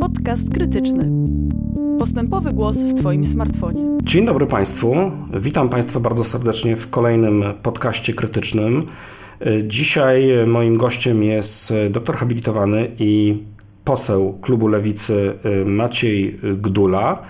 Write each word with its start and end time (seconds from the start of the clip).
Podcast 0.00 0.50
krytyczny. 0.50 1.10
Postępowy 1.98 2.52
głos 2.52 2.76
w 2.76 2.94
Twoim 2.94 3.24
smartfonie. 3.24 3.82
Dzień 4.02 4.26
dobry 4.26 4.46
Państwu. 4.46 4.94
Witam 5.40 5.68
Państwa 5.68 6.00
bardzo 6.00 6.24
serdecznie 6.24 6.76
w 6.76 6.90
kolejnym 6.90 7.44
podcaście 7.62 8.12
krytycznym. 8.12 8.82
Dzisiaj 9.64 10.28
moim 10.46 10.76
gościem 10.76 11.22
jest 11.22 11.74
doktor 11.90 12.16
habilitowany 12.16 12.90
i 12.98 13.42
poseł 13.84 14.38
klubu 14.40 14.68
Lewicy 14.68 15.32
Maciej 15.66 16.40
Gdula. 16.62 17.22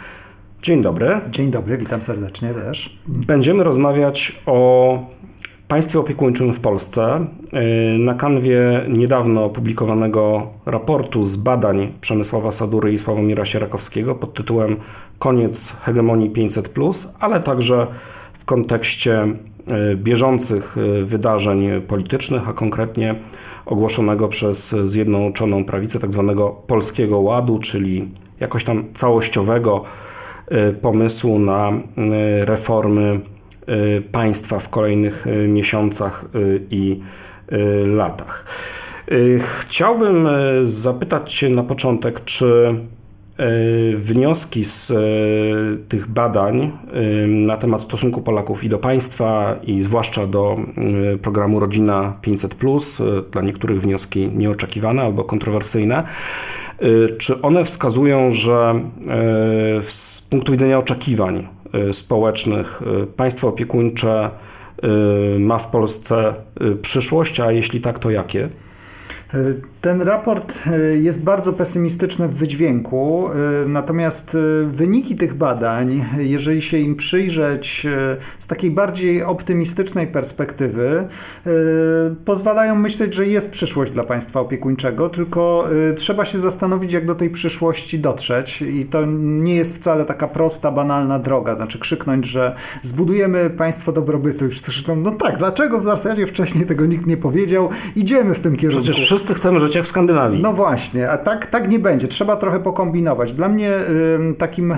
Dzień 0.62 0.82
dobry. 0.82 1.20
Dzień 1.30 1.50
dobry, 1.50 1.78
witam 1.78 2.02
serdecznie 2.02 2.48
też. 2.48 2.98
Będziemy 3.06 3.64
rozmawiać 3.64 4.42
o 4.46 4.98
państwie 5.68 5.98
opiekuńczym 5.98 6.52
w 6.52 6.60
Polsce. 6.60 7.26
Na 7.98 8.14
kanwie 8.14 8.86
niedawno 8.88 9.44
opublikowanego 9.44 10.46
raportu 10.66 11.24
z 11.24 11.36
badań 11.36 11.92
Przemysława 12.00 12.52
Sadury 12.52 12.92
i 12.92 12.98
Sławomira 12.98 13.44
Sierakowskiego 13.44 14.14
pod 14.14 14.34
tytułem 14.34 14.76
Koniec 15.18 15.80
hegemonii 15.82 16.30
500, 16.30 16.74
ale 17.20 17.40
także 17.40 17.86
w 18.32 18.44
kontekście 18.44 19.26
bieżących 19.96 20.76
wydarzeń 21.04 21.68
politycznych, 21.86 22.48
a 22.48 22.52
konkretnie 22.52 23.14
ogłoszonego 23.66 24.28
przez 24.28 24.70
Zjednoczoną 24.70 25.64
Prawicę 25.64 26.00
tzw. 26.00 26.34
Tak 26.36 26.66
Polskiego 26.66 27.20
Ładu, 27.20 27.58
czyli 27.58 28.08
jakoś 28.40 28.64
tam 28.64 28.84
całościowego 28.94 29.82
pomysłu 30.82 31.38
na 31.38 31.72
reformy 32.40 33.20
państwa 34.12 34.58
w 34.58 34.68
kolejnych 34.68 35.26
miesiącach 35.48 36.24
i 36.70 37.00
latach. 37.86 38.44
Chciałbym 39.60 40.28
zapytać 40.62 41.34
Cię 41.34 41.48
na 41.48 41.62
początek, 41.62 42.24
czy 42.24 42.74
wnioski 43.96 44.64
z 44.64 44.92
tych 45.88 46.08
badań 46.08 46.72
na 47.26 47.56
temat 47.56 47.82
stosunku 47.82 48.22
Polaków 48.22 48.64
i 48.64 48.68
do 48.68 48.78
państwa, 48.78 49.56
i 49.62 49.82
zwłaszcza 49.82 50.26
do 50.26 50.56
programu 51.22 51.60
Rodzina 51.60 52.12
500, 52.20 52.56
dla 53.32 53.42
niektórych 53.42 53.80
wnioski 53.80 54.28
nieoczekiwane 54.28 55.02
albo 55.02 55.24
kontrowersyjne, 55.24 56.02
czy 57.18 57.42
one 57.42 57.64
wskazują, 57.64 58.30
że 58.30 58.80
z 59.82 60.20
punktu 60.30 60.52
widzenia 60.52 60.78
oczekiwań 60.78 61.48
społecznych 61.92 62.82
państwo 63.16 63.48
opiekuńcze 63.48 64.30
ma 65.38 65.58
w 65.58 65.70
Polsce 65.70 66.34
przyszłość, 66.82 67.40
a 67.40 67.52
jeśli 67.52 67.80
tak, 67.80 67.98
to 67.98 68.10
jakie? 68.10 68.48
Ten 69.84 70.02
raport 70.02 70.54
e, 70.66 70.96
jest 70.96 71.24
bardzo 71.24 71.52
pesymistyczny 71.52 72.28
w 72.28 72.34
wydźwięku, 72.34 73.28
e, 73.28 73.68
natomiast 73.68 74.34
e, 74.34 74.66
wyniki 74.66 75.16
tych 75.16 75.34
badań, 75.34 76.04
jeżeli 76.18 76.62
się 76.62 76.78
im 76.78 76.96
przyjrzeć 76.96 77.86
z 78.38 78.46
takiej 78.46 78.70
bardziej 78.70 79.22
optymistycznej 79.22 80.06
perspektywy, 80.06 81.06
pozwalają 82.24 82.74
myśleć, 82.74 83.14
że 83.14 83.26
jest 83.26 83.50
przyszłość 83.50 83.92
dla 83.92 84.04
państwa 84.04 84.40
opiekuńczego, 84.40 85.08
tylko 85.08 85.68
trzeba 85.96 86.24
się 86.24 86.38
zastanowić, 86.38 86.92
jak 86.92 87.06
do 87.06 87.14
tej 87.14 87.30
przyszłości 87.30 87.98
dotrzeć 87.98 88.62
i 88.62 88.84
to 88.84 89.06
nie 89.06 89.56
jest 89.56 89.76
wcale 89.76 90.04
taka 90.04 90.28
prosta, 90.28 90.72
banalna 90.72 91.18
droga, 91.18 91.56
znaczy 91.56 91.78
krzyknąć, 91.78 92.26
że 92.26 92.54
zbudujemy 92.82 93.50
państwo 93.50 93.92
dobrobytu 93.92 94.46
i 94.46 94.48
wszyscy 94.48 94.70
krzyczą, 94.70 94.96
no 94.96 95.10
tak, 95.10 95.38
dlaczego 95.38 95.80
w 95.80 95.84
zasadzie 95.84 96.26
wcześniej 96.26 96.66
tego 96.66 96.86
nikt 96.86 97.06
nie 97.06 97.16
powiedział, 97.16 97.68
idziemy 97.96 98.34
w 98.34 98.40
tym 98.40 98.56
kierunku. 98.56 98.82
Przecież 98.82 99.04
wszyscy 99.04 99.34
chcemy 99.34 99.60
żyć 99.60 99.73
w 99.82 99.86
Skandynawii. 99.86 100.42
No 100.42 100.52
właśnie, 100.52 101.10
a 101.10 101.18
tak, 101.18 101.46
tak 101.46 101.68
nie 101.68 101.78
będzie. 101.78 102.08
Trzeba 102.08 102.36
trochę 102.36 102.60
pokombinować. 102.60 103.32
Dla 103.32 103.48
mnie 103.48 103.70
takim 104.38 104.74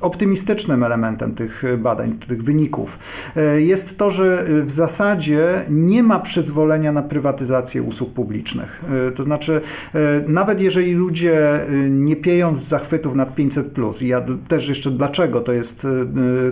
optymistycznym 0.00 0.82
elementem 0.82 1.34
tych 1.34 1.62
badań, 1.78 2.12
tych 2.28 2.44
wyników 2.44 2.98
e, 3.36 3.60
jest 3.60 3.98
to, 3.98 4.10
że 4.10 4.44
w 4.64 4.72
zasadzie 4.72 5.64
nie 5.70 6.02
ma 6.02 6.18
przyzwolenia 6.18 6.92
na 6.92 7.02
prywatyzację 7.02 7.82
usług 7.82 8.12
publicznych. 8.12 8.84
E, 9.08 9.12
to 9.12 9.22
znaczy, 9.22 9.60
e, 9.94 9.98
nawet 10.28 10.60
jeżeli 10.60 10.92
ludzie 10.92 11.60
nie 11.90 12.16
pieją 12.16 12.56
z 12.56 12.62
zachwytów 12.62 13.14
nad 13.14 13.34
500, 13.34 13.66
i 14.02 14.06
ja 14.06 14.22
też 14.48 14.68
jeszcze 14.68 14.90
dlaczego 14.90 15.40
to 15.40 15.52
jest 15.52 15.86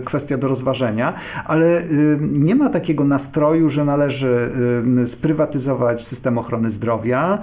kwestia 0.05 0.37
do 0.37 0.47
rozważenia, 0.47 1.13
ale 1.45 1.83
nie 2.21 2.55
ma 2.55 2.69
takiego 2.69 3.03
nastroju, 3.03 3.69
że 3.69 3.85
należy 3.85 4.49
sprywatyzować 5.05 6.03
system 6.03 6.37
ochrony 6.37 6.69
zdrowia 6.69 7.39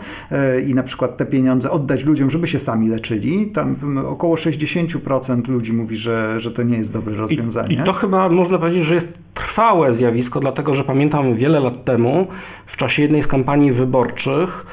i 0.66 0.75
na 0.75 0.82
przykład 0.82 1.16
te 1.16 1.26
pieniądze 1.26 1.71
oddać 1.71 2.05
ludziom, 2.05 2.31
żeby 2.31 2.47
się 2.47 2.59
sami 2.59 2.88
leczyli. 2.88 3.47
Tam 3.47 3.76
około 4.06 4.34
60% 4.34 5.49
ludzi 5.49 5.72
mówi, 5.72 5.97
że, 6.02 6.40
że 6.40 6.50
to 6.50 6.62
nie 6.62 6.78
jest 6.78 6.92
dobre 6.92 7.14
rozwiązanie. 7.14 7.76
I, 7.76 7.78
I 7.80 7.82
to 7.82 7.92
chyba 7.92 8.28
można 8.28 8.58
powiedzieć, 8.58 8.84
że 8.84 8.94
jest 8.94 9.18
trwałe 9.34 9.92
zjawisko, 9.92 10.40
dlatego 10.40 10.74
że 10.74 10.84
pamiętam 10.84 11.34
wiele 11.34 11.60
lat 11.60 11.84
temu, 11.84 12.26
w 12.66 12.76
czasie 12.76 13.02
jednej 13.02 13.22
z 13.22 13.26
kampanii 13.26 13.72
wyborczych, 13.72 14.66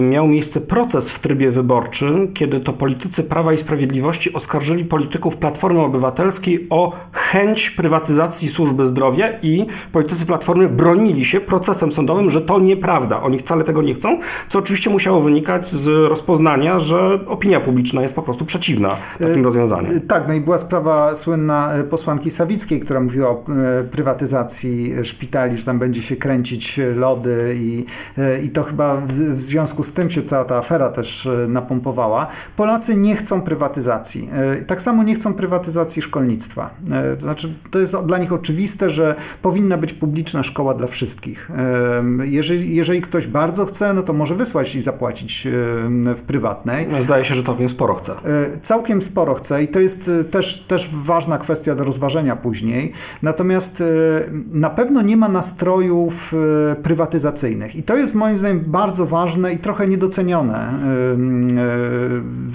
miał 0.00 0.28
miejsce 0.28 0.60
proces 0.60 1.10
w 1.10 1.18
trybie 1.18 1.50
wyborczym, 1.50 2.32
kiedy 2.32 2.60
to 2.60 2.72
politycy 2.72 3.24
Prawa 3.24 3.52
i 3.52 3.58
Sprawiedliwości 3.58 4.32
oskarżyli 4.32 4.84
polityków 4.84 5.36
Platformy 5.36 5.80
Obywatelskiej 5.80 6.66
o 6.70 6.92
chęć 7.12 7.70
prywatyzacji 7.70 8.48
służby 8.48 8.86
zdrowia 8.86 9.28
i 9.42 9.66
politycy 9.92 10.26
Platformy 10.26 10.68
bronili 10.68 11.24
się 11.24 11.40
procesem 11.40 11.92
sądowym, 11.92 12.30
że 12.30 12.40
to 12.40 12.58
nieprawda. 12.58 13.22
Oni 13.22 13.38
wcale 13.38 13.64
tego 13.64 13.82
nie 13.82 13.94
chcą, 13.94 14.18
co 14.48 14.58
oczywiście 14.58 14.90
musiało 14.90 15.20
wynikać 15.20 15.68
z 15.68 16.10
rozpoznania, 16.10 16.80
że 16.80 17.20
opinia 17.26 17.60
publiczna 17.60 18.02
jest 18.02 18.14
po 18.14 18.22
prostu 18.22 18.44
przeciwna 18.44 18.96
takim 19.18 19.40
y, 19.40 19.44
rozwiązaniom. 19.44 19.96
Y, 19.96 20.00
tak, 20.00 20.28
no 20.28 20.34
i 20.34 20.40
była 20.40 20.58
sprawa 20.58 21.14
słynna 21.14 21.72
posłanki 21.90 22.30
Sawickiej, 22.30 22.80
która 22.80 23.00
mówiła 23.00 23.28
o 23.28 23.44
prywatyzacji 23.90 24.94
szpitali, 25.02 25.58
że 25.58 25.64
tam 25.64 25.78
będzie 25.78 26.02
się 26.02 26.16
kręcić 26.16 26.80
lody 26.96 27.56
i, 27.58 27.84
i 28.44 28.50
to 28.50 28.62
chyba 28.62 29.02
w 29.06 29.27
związku 29.36 29.82
z 29.82 29.92
tym 29.92 30.10
się 30.10 30.22
cała 30.22 30.44
ta 30.44 30.56
afera 30.56 30.88
też 30.88 31.26
e, 31.26 31.48
napompowała. 31.48 32.26
Polacy 32.56 32.96
nie 32.96 33.16
chcą 33.16 33.42
prywatyzacji. 33.42 34.30
E, 34.32 34.56
tak 34.56 34.82
samo 34.82 35.02
nie 35.02 35.14
chcą 35.14 35.34
prywatyzacji 35.34 36.02
szkolnictwa. 36.02 36.70
E, 36.90 37.16
to 37.16 37.22
znaczy, 37.22 37.48
to 37.70 37.78
jest 37.78 37.96
dla 37.96 38.18
nich 38.18 38.32
oczywiste, 38.32 38.90
że 38.90 39.14
powinna 39.42 39.78
być 39.78 39.92
publiczna 39.92 40.42
szkoła 40.42 40.74
dla 40.74 40.86
wszystkich. 40.86 41.50
Jeżeli, 42.22 42.74
jeżeli 42.74 43.00
ktoś 43.00 43.26
bardzo 43.26 43.66
chce, 43.66 43.94
no 43.94 44.02
to 44.02 44.12
może 44.12 44.34
wysłać 44.34 44.74
i 44.74 44.80
zapłacić 44.80 45.48
w 46.16 46.20
prywatnej. 46.26 46.86
No, 46.90 47.02
zdaje 47.02 47.24
się, 47.24 47.34
że 47.34 47.42
całkiem 47.42 47.68
sporo 47.68 47.94
chce. 47.94 48.12
Całkiem 48.62 49.02
sporo 49.02 49.34
chce 49.34 49.62
i 49.62 49.68
to 49.68 49.80
jest 49.80 50.10
też, 50.30 50.60
też 50.60 50.90
ważna 50.92 51.38
kwestia 51.38 51.74
do 51.74 51.84
rozważenia 51.84 52.36
później. 52.36 52.92
Natomiast 53.22 53.82
na 54.52 54.70
pewno 54.70 55.02
nie 55.02 55.16
ma 55.16 55.28
nastrojów 55.28 56.34
prywatyzacyjnych 56.82 57.76
i 57.76 57.82
to 57.82 57.96
jest 57.96 58.14
moim 58.14 58.38
zdaniem 58.38 58.60
bardzo 58.66 59.06
ważne 59.06 59.17
ważne 59.18 59.52
i 59.52 59.58
trochę 59.58 59.88
niedocenione. 59.88 60.58
E, 60.58 60.72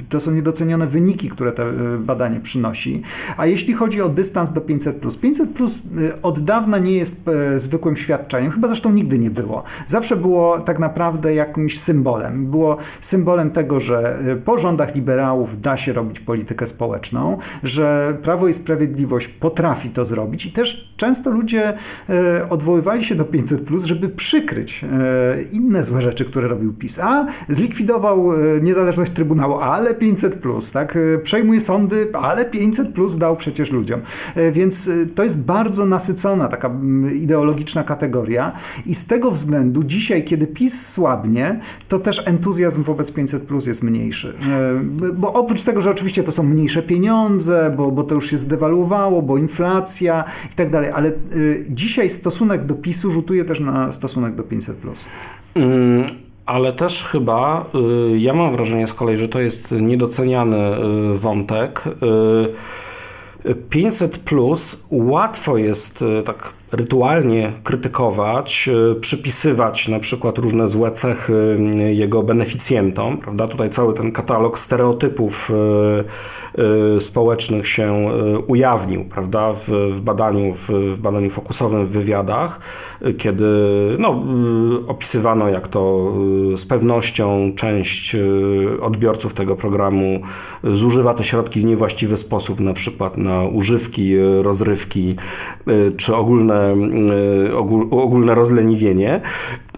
to 0.10 0.20
są 0.20 0.32
niedocenione 0.32 0.88
wyniki, 0.88 1.30
które 1.30 1.52
to 1.52 1.64
e, 1.64 1.74
badanie 2.00 2.40
przynosi. 2.40 3.02
A 3.38 3.46
jeśli 3.46 3.74
chodzi 3.74 4.02
o 4.02 4.10
dystans 4.10 4.54
do 4.54 4.62
500, 4.62 5.20
500 5.22 5.50
e, 5.50 6.22
od 6.22 6.40
dawna 6.40 6.78
nie 6.78 6.92
jest 6.92 7.30
zwykłym 7.56 7.96
świadczeniem, 7.96 8.52
chyba 8.52 8.68
zresztą 8.68 8.92
nigdy 8.92 9.20
nie 9.20 9.32
było. 9.32 9.64
Zawsze 9.86 10.16
było 10.16 10.60
tak 10.60 10.80
naprawdę 10.80 11.36
jakimś 11.36 11.80
symbolem. 11.80 12.46
Było 12.46 12.78
symbolem 13.02 13.52
tego, 13.52 13.80
że 13.80 14.20
po 14.46 14.58
rządach 14.58 14.96
liberałów 14.96 15.62
da 15.62 15.78
się 15.78 15.94
robić 15.94 16.20
politykę 16.20 16.66
społeczną, 16.66 17.38
że 17.64 18.18
Prawo 18.24 18.48
i 18.48 18.54
Sprawiedliwość 18.54 19.28
potrafi 19.28 19.90
to 19.90 20.06
zrobić 20.06 20.46
i 20.46 20.52
też 20.52 20.94
często 20.98 21.32
ludzie 21.32 21.74
odwoływali 22.50 23.04
się 23.04 23.16
do 23.16 23.26
500, 23.26 23.70
żeby 23.84 24.10
przykryć 24.10 24.86
inne 25.52 25.84
złe 25.84 26.02
rzeczy, 26.02 26.26
które 26.26 26.48
robił 26.54 26.74
PiS. 26.74 27.00
A 27.00 27.26
zlikwidował 27.50 28.34
e, 28.34 28.62
niezależność 28.62 29.12
Trybunału, 29.12 29.60
ale 29.60 29.96
500 29.96 30.36
plus, 30.36 30.72
tak? 30.72 30.98
E, 30.98 31.18
przejmuje 31.18 31.62
sądy, 31.62 32.08
ale 32.14 32.46
500 32.46 32.94
plus 32.94 33.18
dał 33.18 33.36
przecież 33.36 33.72
ludziom. 33.72 34.00
E, 34.36 34.52
więc 34.52 34.90
to 35.16 35.24
jest 35.24 35.46
bardzo 35.46 35.86
nasycona 35.86 36.48
taka 36.48 36.72
ideologiczna 37.14 37.84
kategoria 37.84 38.52
i 38.86 38.96
z 38.96 39.06
tego 39.06 39.32
względu 39.32 39.84
dzisiaj, 39.84 40.24
kiedy 40.24 40.48
PiS 40.48 40.90
słabnie, 40.90 41.60
to 41.88 42.00
też 42.00 42.28
entuzjazm 42.28 42.84
wobec 42.84 43.12
500 43.12 43.44
plus 43.44 43.68
jest 43.68 43.84
mniejszy. 43.84 44.34
Bo 45.14 45.34
oprócz 45.34 45.64
tego, 45.64 45.82
że 45.82 45.92
oczywiście 45.92 46.24
to 46.24 46.32
są 46.32 46.44
mniejsze 46.44 46.84
pieniądze, 46.84 47.74
bo, 47.78 47.92
bo 47.92 48.04
to 48.04 48.16
już 48.16 48.30
się 48.30 48.38
zdewaluowało, 48.38 49.22
bo 49.22 49.38
inflacja 49.38 50.24
i 50.52 50.56
tak 50.56 50.70
dalej, 50.70 50.92
ale 50.94 51.12
dzisiaj 51.70 52.10
stosunek 52.10 52.66
do 52.66 52.76
PiSu 52.76 53.12
rzutuje 53.12 53.46
też 53.46 53.60
na 53.60 53.92
stosunek 53.92 54.36
do 54.36 54.44
500 54.44 54.78
plus. 54.78 55.06
Mm 55.56 56.23
ale 56.46 56.74
też 56.74 57.04
chyba, 57.04 57.66
y, 58.14 58.20
ja 58.20 58.34
mam 58.34 58.56
wrażenie 58.56 58.88
z 58.88 58.94
kolei, 58.94 59.18
że 59.18 59.30
to 59.30 59.40
jest 59.40 59.72
niedoceniany 59.72 60.58
y, 60.58 61.18
wątek. 61.18 61.84
500 63.70 64.16
y, 64.16 64.20
plus 64.20 64.88
łatwo 64.92 65.58
jest 65.58 66.04
tak 66.26 66.54
rytualnie 66.74 67.52
krytykować, 67.64 68.70
y, 68.92 68.96
przypisywać 68.96 69.88
na 69.88 70.00
przykład 70.00 70.38
różne 70.38 70.68
złe 70.68 70.92
cechy 70.92 71.58
y, 71.80 71.94
jego 71.94 72.24
beneficjentom, 72.24 73.18
prawda? 73.18 73.48
Tutaj 73.48 73.70
cały 73.70 73.94
ten 73.94 74.12
katalog 74.12 74.60
stereotypów 74.60 75.52
y, 76.98 77.02
społecznych 77.02 77.68
się 77.68 78.10
ujawnił, 78.48 79.06
prawda? 79.06 79.54
W, 79.54 79.68
w 79.92 80.02
badaniu, 80.02 80.54
w, 80.54 80.70
w, 80.70 81.00
badaniu 81.00 81.30
fokusowym 81.30 81.86
w 81.86 81.90
wywiadach, 81.90 82.60
kiedy 83.18 83.46
no, 84.00 84.24
opisywano, 84.88 85.50
jak 85.50 85.68
to 85.68 86.14
z 86.56 86.66
pewnością 86.66 87.50
część 87.56 88.16
odbiorców 88.82 89.34
tego 89.34 89.56
programu 89.56 90.22
zużywa 90.64 91.14
te 91.14 91.24
środki 91.24 91.62
w 91.62 91.66
niewłaściwy 91.66 92.18
sposób, 92.18 92.60
na 92.60 92.74
przykład 92.74 93.18
na 93.18 93.44
używki, 93.44 94.16
rozrywki 94.42 95.16
czy 95.98 96.16
ogólne 96.16 96.63
E, 96.64 97.56
ogólne 97.92 98.36
rozleniwienie. 98.36 99.22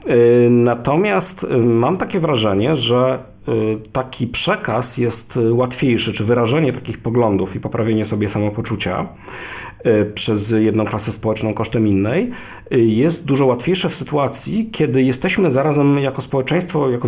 E, 0.07 0.15
natomiast 0.49 1.43
e, 1.43 1.57
mam 1.57 1.97
takie 1.97 2.19
wrażenie, 2.19 2.75
że 2.75 3.19
taki 3.91 4.27
przekaz 4.27 4.97
jest 4.97 5.39
łatwiejszy, 5.51 6.13
czy 6.13 6.23
wyrażenie 6.23 6.73
takich 6.73 6.97
poglądów 6.97 7.55
i 7.55 7.59
poprawienie 7.59 8.05
sobie 8.05 8.29
samopoczucia 8.29 9.07
przez 10.15 10.51
jedną 10.51 10.85
klasę 10.85 11.11
społeczną 11.11 11.53
kosztem 11.53 11.87
innej, 11.87 12.31
jest 12.71 13.25
dużo 13.25 13.45
łatwiejsze 13.45 13.89
w 13.89 13.95
sytuacji, 13.95 14.69
kiedy 14.71 15.03
jesteśmy 15.03 15.51
zarazem 15.51 15.99
jako 15.99 16.21
społeczeństwo, 16.21 16.89
jako 16.89 17.07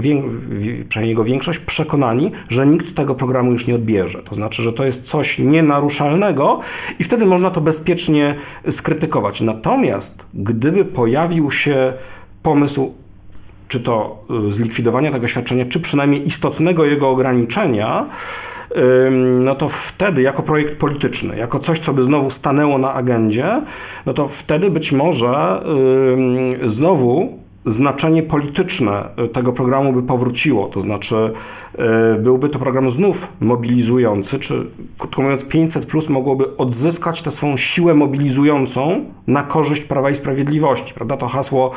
przynajmniej 0.89 1.09
jego 1.09 1.23
większość, 1.23 1.59
przekonani, 1.59 2.31
że 2.49 2.67
nikt 2.67 2.95
tego 2.95 3.15
programu 3.15 3.51
już 3.51 3.67
nie 3.67 3.75
odbierze. 3.75 4.23
To 4.23 4.35
znaczy, 4.35 4.61
że 4.63 4.73
to 4.73 4.85
jest 4.85 5.03
coś 5.03 5.39
nienaruszalnego 5.39 6.59
i 6.99 7.03
wtedy 7.03 7.25
można 7.25 7.51
to 7.51 7.61
bezpiecznie 7.61 8.35
skrytykować. 8.69 9.41
Natomiast 9.41 10.27
gdyby 10.33 10.85
pojawił 10.85 11.51
się 11.51 11.93
pomysł 12.43 12.93
czy 13.67 13.79
to 13.79 14.23
y, 14.47 14.51
zlikwidowania 14.51 15.11
tego 15.11 15.27
świadczenia, 15.27 15.65
czy 15.65 15.79
przynajmniej 15.79 16.27
istotnego 16.27 16.85
jego 16.85 17.09
ograniczenia, 17.09 18.05
no 19.39 19.55
to 19.55 19.69
wtedy 19.69 20.21
jako 20.21 20.43
projekt 20.43 20.77
polityczny, 20.77 21.37
jako 21.37 21.59
coś, 21.59 21.79
co 21.79 21.93
by 21.93 22.03
znowu 22.03 22.29
stanęło 22.29 22.77
na 22.77 22.93
agendzie, 22.93 23.61
no 24.05 24.13
to 24.13 24.27
wtedy 24.27 24.69
być 24.69 24.91
może 24.91 25.63
znowu 26.65 27.39
znaczenie 27.67 28.23
polityczne 28.23 29.09
tego 29.33 29.53
programu 29.53 29.93
by 29.93 30.03
powróciło, 30.03 30.67
to 30.67 30.81
znaczy 30.81 31.15
y, 32.15 32.19
byłby 32.19 32.49
to 32.49 32.59
program 32.59 32.89
znów 32.89 33.27
mobilizujący, 33.39 34.39
czy 34.39 34.65
krótko 34.97 35.21
mówiąc 35.21 35.45
500 35.45 35.85
plus 35.85 36.09
mogłoby 36.09 36.57
odzyskać 36.57 37.21
tę 37.21 37.31
swoją 37.31 37.57
siłę 37.57 37.93
mobilizującą 37.93 39.05
na 39.27 39.43
korzyść 39.43 39.81
Prawa 39.81 40.09
i 40.09 40.15
Sprawiedliwości, 40.15 40.93
prawda? 40.93 41.17
To 41.17 41.27
hasło 41.27 41.71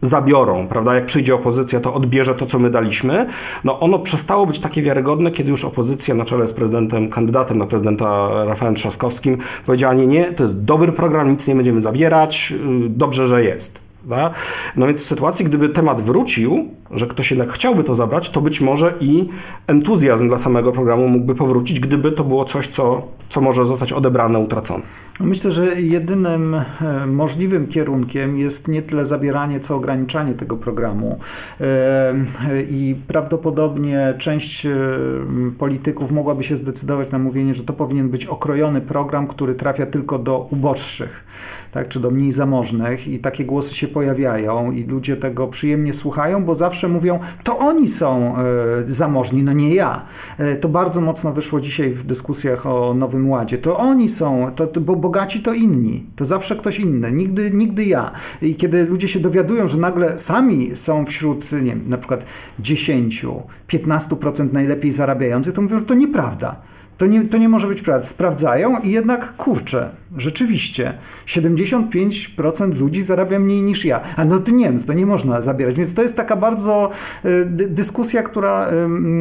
zabiorą, 0.00 0.68
prawda? 0.68 0.94
Jak 0.94 1.06
przyjdzie 1.06 1.34
opozycja, 1.34 1.80
to 1.80 1.94
odbierze 1.94 2.34
to, 2.34 2.46
co 2.46 2.58
my 2.58 2.70
daliśmy. 2.70 3.26
No 3.64 3.80
ono 3.80 3.98
przestało 3.98 4.46
być 4.46 4.58
takie 4.58 4.82
wiarygodne, 4.82 5.30
kiedy 5.30 5.50
już 5.50 5.64
opozycja 5.64 6.14
na 6.14 6.24
czele 6.24 6.46
z 6.46 6.52
prezydentem, 6.52 7.08
kandydatem 7.08 7.58
na 7.58 7.66
prezydenta 7.66 8.28
Rafałem 8.44 8.74
Trzaskowskim 8.74 9.38
powiedziała, 9.66 9.94
nie, 9.94 10.06
nie, 10.06 10.24
to 10.24 10.42
jest 10.42 10.64
dobry 10.64 10.92
program, 10.92 11.30
nic 11.30 11.48
nie 11.48 11.54
będziemy 11.54 11.80
zabierać, 11.80 12.52
y, 12.86 12.88
dobrze, 12.88 13.26
że 13.26 13.44
jest. 13.44 13.89
Prawda? 14.08 14.30
No 14.76 14.86
więc 14.86 15.02
w 15.02 15.06
sytuacji, 15.06 15.44
gdyby 15.44 15.68
temat 15.68 16.02
wrócił, 16.02 16.68
że 16.90 17.06
ktoś 17.06 17.30
jednak 17.30 17.52
chciałby 17.52 17.84
to 17.84 17.94
zabrać, 17.94 18.30
to 18.30 18.40
być 18.40 18.60
może 18.60 18.94
i 19.00 19.28
entuzjazm 19.66 20.28
dla 20.28 20.38
samego 20.38 20.72
programu 20.72 21.08
mógłby 21.08 21.34
powrócić, 21.34 21.80
gdyby 21.80 22.12
to 22.12 22.24
było 22.24 22.44
coś, 22.44 22.66
co, 22.68 23.02
co 23.28 23.40
może 23.40 23.66
zostać 23.66 23.92
odebrane, 23.92 24.38
utracone. 24.38 24.82
No 25.20 25.26
myślę, 25.26 25.52
że 25.52 25.80
jedynym 25.80 26.54
e, 26.54 27.06
możliwym 27.06 27.66
kierunkiem 27.66 28.38
jest 28.38 28.68
nie 28.68 28.82
tyle 28.82 29.04
zabieranie, 29.04 29.60
co 29.60 29.76
ograniczanie 29.76 30.34
tego 30.34 30.56
programu. 30.56 31.18
E, 31.60 32.14
I 32.70 32.96
prawdopodobnie 33.08 34.14
część 34.18 34.66
e, 34.66 34.70
polityków 35.58 36.10
mogłaby 36.10 36.44
się 36.44 36.56
zdecydować 36.56 37.10
na 37.10 37.18
mówienie, 37.18 37.54
że 37.54 37.64
to 37.64 37.72
powinien 37.72 38.08
być 38.08 38.26
okrojony 38.26 38.80
program, 38.80 39.26
który 39.26 39.54
trafia 39.54 39.86
tylko 39.86 40.18
do 40.18 40.48
uboższych, 40.50 41.24
tak, 41.72 41.88
czy 41.88 42.00
do 42.00 42.10
mniej 42.10 42.32
zamożnych. 42.32 43.08
I 43.08 43.18
takie 43.18 43.44
głosy 43.44 43.74
się 43.74 43.88
pojawiają, 43.88 44.72
i 44.72 44.84
ludzie 44.84 45.16
tego 45.16 45.48
przyjemnie 45.48 45.94
słuchają, 45.94 46.44
bo 46.44 46.54
zawsze 46.54 46.88
mówią, 46.88 47.18
to 47.44 47.58
oni 47.58 47.88
są 47.88 48.34
zamożni, 48.86 49.42
no 49.42 49.52
nie 49.52 49.74
ja. 49.74 50.04
To 50.60 50.68
bardzo 50.68 51.00
mocno 51.00 51.32
wyszło 51.32 51.60
dzisiaj 51.60 51.90
w 51.90 52.04
dyskusjach 52.04 52.66
o 52.66 52.94
Nowym 52.94 53.30
Ładzie. 53.30 53.58
To 53.58 53.78
oni 53.78 54.08
są, 54.08 54.50
to, 54.56 54.80
bo, 54.80 54.96
bo 54.96 55.10
bogaci 55.10 55.40
to 55.40 55.54
inni, 55.54 56.06
to 56.16 56.24
zawsze 56.24 56.56
ktoś 56.56 56.80
inny, 56.80 57.12
nigdy, 57.12 57.50
nigdy 57.50 57.84
ja. 57.84 58.12
I 58.42 58.54
kiedy 58.54 58.86
ludzie 58.86 59.08
się 59.08 59.20
dowiadują, 59.20 59.68
że 59.68 59.78
nagle 59.78 60.18
sami 60.18 60.76
są 60.76 61.06
wśród, 61.06 61.52
nie 61.52 61.58
wiem, 61.58 61.84
na 61.86 61.98
przykład 61.98 62.24
10, 62.58 63.26
15% 63.68 64.52
najlepiej 64.52 64.92
zarabiających, 64.92 65.54
to 65.54 65.62
mówią, 65.62 65.78
że 65.78 65.84
to 65.84 65.94
nieprawda. 65.94 66.56
To 66.98 67.06
nie, 67.06 67.24
to 67.24 67.38
nie 67.38 67.48
może 67.48 67.66
być 67.66 67.82
prawda. 67.82 68.06
Sprawdzają 68.06 68.78
i 68.78 68.90
jednak 68.90 69.36
kurczę, 69.36 69.90
rzeczywiście 70.16 70.92
75% 71.26 72.80
ludzi 72.80 73.02
zarabia 73.02 73.38
mniej 73.38 73.62
niż 73.62 73.84
ja. 73.84 74.00
A 74.16 74.24
no 74.24 74.38
to 74.38 74.50
nie, 74.50 74.70
no 74.70 74.80
to 74.86 74.92
nie 74.92 75.06
można 75.06 75.40
zabierać. 75.40 75.74
Więc 75.74 75.94
to 75.94 76.02
jest 76.02 76.16
taka 76.16 76.36
bardzo 76.36 76.90
y, 77.24 77.46
dyskusja, 77.68 78.22
która 78.22 78.70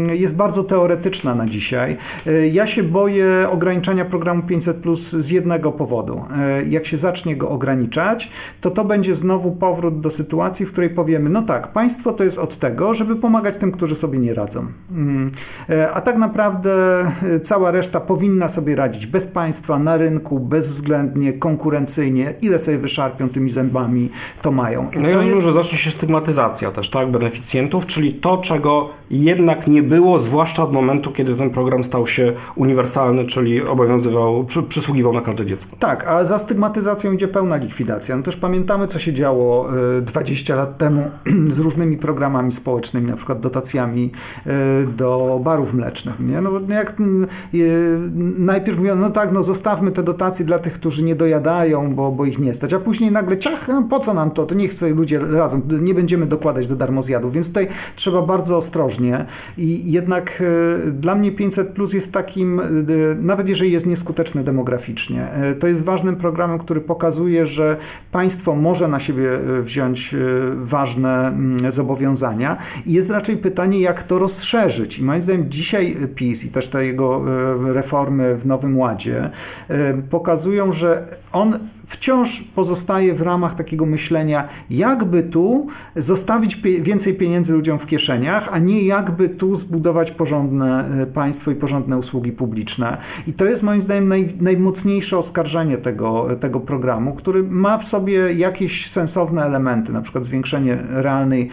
y, 0.09 0.17
jest 0.17 0.35
bardzo 0.35 0.63
teoretyczna 0.63 1.35
na 1.35 1.45
dzisiaj. 1.45 1.97
Y, 2.27 2.49
ja 2.53 2.67
się 2.67 2.83
boję 2.83 3.47
ograniczania 3.51 4.05
programu 4.05 4.43
500 4.43 4.77
plus 4.77 5.09
z 5.09 5.29
jednego 5.29 5.71
powodu. 5.71 6.25
Jak 6.67 6.85
się 6.85 6.97
zacznie 6.97 7.35
go 7.35 7.49
ograniczać, 7.49 8.31
to 8.61 8.71
to 8.71 8.85
będzie 8.85 9.15
znowu 9.15 9.51
powrót 9.51 9.99
do 9.99 10.09
sytuacji, 10.09 10.65
w 10.65 10.71
której 10.71 10.89
powiemy, 10.89 11.29
no 11.29 11.41
tak, 11.41 11.67
państwo 11.67 12.13
to 12.13 12.23
jest 12.23 12.37
od 12.37 12.59
tego, 12.59 12.93
żeby 12.93 13.15
pomagać 13.15 13.57
tym, 13.57 13.71
którzy 13.71 13.95
sobie 13.95 14.19
nie 14.19 14.33
radzą. 14.33 14.67
Mm. 14.91 15.31
A 15.93 16.01
tak 16.01 16.17
naprawdę 16.17 16.71
cała 17.43 17.71
reszta 17.71 17.99
powinna 17.99 18.49
sobie 18.49 18.75
radzić 18.75 19.07
bez 19.07 19.27
państwa, 19.27 19.79
na 19.79 19.97
rynku, 19.97 20.39
bezwzględnie, 20.79 21.33
konkurencyjnie. 21.33 22.33
Ile 22.41 22.59
sobie 22.59 22.77
wyszarpią 22.77 23.29
tymi 23.29 23.49
zębami, 23.49 24.09
to 24.41 24.51
mają. 24.51 24.89
I 24.91 24.99
no 24.99 25.07
ja 25.07 25.15
rozumiem, 25.15 25.35
jest... 25.35 25.43
że 25.43 25.51
zacznie 25.51 25.77
się 25.77 25.91
stygmatyzacja 25.91 26.71
też, 26.71 26.89
tak, 26.89 27.11
beneficjentów, 27.11 27.85
czyli 27.85 28.13
to, 28.13 28.37
czego 28.37 28.89
jednak 29.11 29.67
nie 29.67 29.83
było, 29.83 30.19
zwłaszcza 30.19 30.63
od 30.63 30.73
momentu, 30.73 31.11
kiedy 31.11 31.35
ten 31.35 31.49
program 31.49 31.83
stał 31.83 32.07
się 32.07 32.33
uniwersalny, 32.55 33.25
czyli 33.25 33.63
obowiązywał, 33.63 34.43
przy, 34.43 34.63
przysługiwał 34.63 35.13
na 35.13 35.21
każde 35.21 35.45
dziecko. 35.45 35.75
Tak, 35.79 36.07
a 36.07 36.25
za 36.25 36.37
stygmatyzacją 36.37 37.11
idzie 37.11 37.27
pełna 37.27 37.55
likwidacja. 37.55 38.17
No 38.17 38.23
też 38.23 38.35
pamiętamy, 38.35 38.87
co 38.87 38.99
się 38.99 39.13
działo 39.13 39.69
20 40.01 40.53
y, 40.53 40.57
lat 40.57 40.77
temu 40.77 41.11
z 41.55 41.59
różnymi 41.59 41.97
programami 41.97 42.51
społecznymi, 42.51 43.07
na 43.07 43.15
przykład 43.15 43.39
dotacjami 43.39 44.11
y, 44.47 44.51
do 44.87 45.41
barów 45.43 45.73
mlecznych. 45.73 46.19
Nie? 46.19 46.41
No, 46.41 46.51
jak 46.69 46.93
najpierw 48.37 48.77
mówiono, 48.77 49.01
no 49.01 49.09
tak, 49.09 49.31
no 49.31 49.43
zostawmy 49.43 49.91
te 49.91 50.03
dotacje 50.03 50.45
dla 50.45 50.59
tych, 50.59 50.68
którzy 50.73 51.03
nie 51.03 51.15
dojadają, 51.15 51.95
bo, 51.95 52.11
bo 52.11 52.25
ich 52.25 52.39
nie 52.39 52.53
stać, 52.53 52.73
a 52.73 52.79
później 52.79 53.11
nagle 53.11 53.37
ciach, 53.37 53.67
po 53.89 53.99
co 53.99 54.13
nam 54.13 54.31
to, 54.31 54.45
to 54.45 54.55
niech 54.55 54.73
sobie 54.73 54.93
ludzie 54.93 55.19
radzą, 55.19 55.61
nie 55.81 55.93
będziemy 55.93 56.25
dokładać 56.25 56.67
do 56.67 56.75
darmozjadów, 56.75 57.33
więc 57.33 57.47
tutaj 57.47 57.67
trzeba 57.95 58.21
bardzo 58.21 58.57
ostrożnie. 58.57 59.25
I 59.57 59.91
jednak 59.91 60.43
e, 60.87 60.91
dla 60.91 61.15
mnie 61.15 61.31
500 61.31 61.69
Plus 61.69 61.93
jest 61.93 62.13
takim, 62.13 62.59
e, 62.59 62.63
nawet 63.21 63.49
jeżeli 63.49 63.71
jest 63.71 63.85
nieskuteczny 63.85 64.43
demograficznie, 64.43 65.31
e, 65.31 65.55
to 65.55 65.67
jest 65.67 65.83
ważnym 65.83 66.15
programem, 66.15 66.59
który 66.59 66.81
pokazuje, 66.81 67.45
że 67.45 67.77
państwo 68.11 68.55
może 68.55 68.87
na 68.87 68.99
siebie 68.99 69.29
wziąć 69.61 70.15
ważne 70.55 71.27
mm, 71.27 71.71
zobowiązania. 71.71 72.57
I 72.85 72.93
jest 72.93 73.09
raczej 73.09 73.37
pytanie, 73.37 73.79
jak 73.79 74.03
to 74.03 74.19
rozszerzyć. 74.19 74.99
I 74.99 75.03
moim 75.03 75.21
zdaniem 75.21 75.45
dzisiaj 75.49 75.97
PiS 76.15 76.45
i 76.45 76.49
też 76.49 76.67
te 76.67 76.85
jego 76.85 77.21
reformy 77.73 78.35
w 78.35 78.45
Nowym 78.45 78.77
Ładzie 78.77 79.29
pokazują, 80.09 80.58
że 80.71 81.05
on 81.31 81.59
wciąż 81.89 82.41
pozostaje 82.41 83.13
w 83.13 83.21
ramach 83.21 83.55
takiego 83.55 83.85
myślenia, 83.85 84.47
jakby 84.69 85.23
tu 85.23 85.67
zostawić 85.95 86.55
więcej 86.81 87.13
pieniędzy 87.13 87.53
ludziom 87.53 87.79
w 87.79 87.85
kieszeniach, 87.85 88.49
a 88.51 88.59
nie 88.59 88.83
jakby 88.83 89.29
tu 89.29 89.55
zbudować 89.55 90.11
porządne 90.11 90.85
e, 91.01 91.05
państwo 91.05 91.51
i 91.51 91.55
porządne 91.55 91.97
usługi 91.97 92.31
publiczne. 92.31 92.97
I 93.27 93.33
to 93.33 93.45
jest 93.45 93.63
moim 93.63 93.81
zdaniem 93.81 94.07
naj, 94.07 94.29
najmocniejsze 94.41 95.17
oskarżenie 95.17 95.77
tego, 95.77 96.27
tego 96.39 96.59
programu, 96.59 97.13
który 97.13 97.43
ma 97.43 97.77
w 97.77 97.85
sobie 97.85 98.33
jakieś 98.33 98.89
sensowne 98.89 99.43
elementy, 99.43 99.93
na 99.93 100.01
przykład 100.01 100.25
zwiększenie 100.25 100.77
realnej 100.89 101.49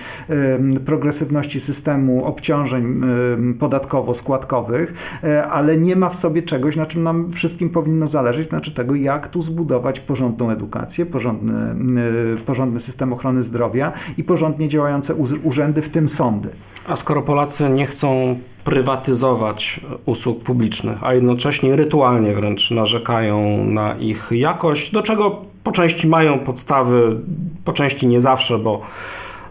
y, 0.76 0.81
progresywności 0.81 1.61
systemu 1.61 2.25
obciążeń 2.25 3.02
y, 3.50 3.55
podatkowo-składkowych, 3.55 4.93
y, 5.25 5.45
ale 5.45 5.76
nie 5.76 5.97
ma 5.97 6.09
w 6.09 6.16
sobie 6.16 6.43
czegoś, 6.43 6.76
na 6.76 6.87
czym 6.87 7.02
nam 7.02 7.31
wszystkim 7.31 7.71
powinno 7.71 8.07
zależeć, 8.07 8.49
znaczy 8.49 8.75
tego, 8.75 8.95
jak 8.95 9.28
tu 9.28 9.43
zbudować 9.43 10.00
porządne 10.00 10.25
porządną 10.26 10.50
edukację, 10.50 11.06
porządny, 11.06 12.02
y, 12.35 12.37
porządny 12.47 12.80
system 12.80 13.12
ochrony 13.12 13.42
zdrowia 13.42 13.92
i 14.16 14.25
porządnie 14.25 14.68
działające 14.68 15.14
urzędy, 15.42 15.83
w 15.83 15.88
tym 15.88 16.09
sądy. 16.09 16.49
A 16.88 16.97
skoro 16.97 17.23
Polacy 17.23 17.71
nie 17.71 17.87
chcą 17.87 18.38
prywatyzować 18.64 19.80
usług 20.06 20.42
publicznych, 20.42 21.04
a 21.04 21.14
jednocześnie 21.14 21.76
rytualnie 21.76 22.35
wręcz 22.35 22.71
narzekają 22.71 23.64
na 23.64 23.95
ich 23.95 24.28
jakość, 24.30 24.92
do 24.92 25.02
czego 25.02 25.42
po 25.64 25.73
części 25.73 26.09
mają 26.09 26.38
podstawy, 26.38 27.16
po 27.64 27.73
części 27.73 28.06
nie 28.06 28.21
zawsze, 28.21 28.59
bo 28.59 28.80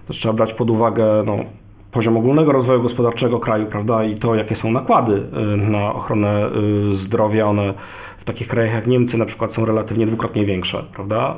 też 0.08 0.18
trzeba 0.18 0.34
brać 0.34 0.54
pod 0.54 0.70
uwagę 0.70 1.06
no, 1.26 1.38
poziom 1.96 2.18
ogólnego 2.18 2.52
rozwoju 2.52 2.82
gospodarczego 2.82 3.40
kraju, 3.40 3.66
prawda, 3.66 4.04
i 4.04 4.16
to, 4.16 4.36
jakie 4.36 4.56
są 4.56 4.72
nakłady 4.72 5.14
y, 5.14 5.58
na 5.58 5.94
ochronę 5.94 6.50
y, 6.90 6.94
zdrowia, 6.94 7.48
one 7.48 7.74
w 8.18 8.24
takich 8.26 8.48
krajach 8.48 8.74
jak 8.74 8.88
Niemcy 8.88 9.18
na 9.18 9.26
przykład 9.26 9.54
są 9.54 9.66
relatywnie 9.66 10.06
dwukrotnie 10.06 10.46
większe, 10.46 10.84
prawda? 10.94 11.38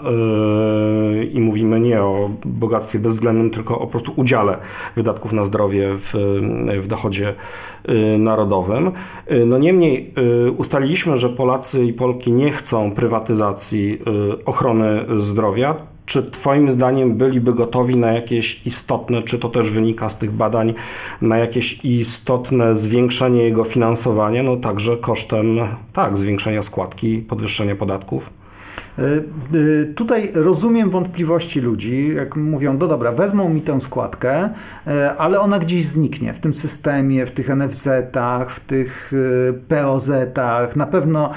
Y, 1.21 1.25
I 1.25 1.39
mówimy 1.39 1.79
nie 1.79 2.01
o 2.01 2.29
bogactwie 2.45 2.99
bezwzględnym, 2.99 3.49
tylko 3.49 3.75
o 3.75 3.79
po 3.79 3.87
prostu 3.87 4.13
udziale 4.15 4.57
wydatków 4.95 5.33
na 5.33 5.45
zdrowie 5.45 5.89
w, 5.93 6.13
w 6.81 6.87
dochodzie 6.87 7.33
narodowym. 8.19 8.91
No 9.45 9.57
niemniej 9.57 10.13
ustaliliśmy, 10.57 11.17
że 11.17 11.29
Polacy 11.29 11.85
i 11.85 11.93
Polki 11.93 12.31
nie 12.31 12.51
chcą 12.51 12.91
prywatyzacji 12.91 14.01
ochrony 14.45 15.05
zdrowia 15.15 15.75
czy 16.07 16.31
Twoim 16.31 16.71
zdaniem 16.71 17.15
byliby 17.15 17.53
gotowi 17.53 17.95
na 17.95 18.11
jakieś 18.11 18.67
istotne, 18.67 19.23
czy 19.23 19.39
to 19.39 19.49
też 19.49 19.71
wynika 19.71 20.09
z 20.09 20.19
tych 20.19 20.31
badań, 20.31 20.73
na 21.21 21.37
jakieś 21.37 21.85
istotne 21.85 22.75
zwiększenie 22.75 23.43
jego 23.43 23.63
finansowania, 23.63 24.43
no 24.43 24.57
także 24.57 24.97
kosztem, 24.97 25.59
tak, 25.93 26.17
zwiększenia 26.17 26.61
składki, 26.61 27.17
podwyższenia 27.17 27.75
podatków? 27.75 28.36
E, 28.99 29.03
e, 29.03 29.85
tutaj 29.85 30.31
rozumiem 30.33 30.89
wątpliwości 30.89 31.61
ludzi, 31.61 32.15
jak 32.15 32.35
mówią, 32.35 32.77
no 32.79 32.87
dobra, 32.87 33.11
wezmą 33.11 33.49
mi 33.49 33.61
tę 33.61 33.81
składkę, 33.81 34.49
e, 34.87 35.15
ale 35.17 35.39
ona 35.39 35.59
gdzieś 35.59 35.85
zniknie 35.85 36.33
w 36.33 36.39
tym 36.39 36.53
systemie, 36.53 37.25
w 37.25 37.31
tych 37.31 37.49
NFZ-ach, 37.49 38.51
w 38.51 38.59
tych 38.59 39.13
POZ-ach. 39.67 40.75
Na 40.75 40.85
pewno 40.85 41.31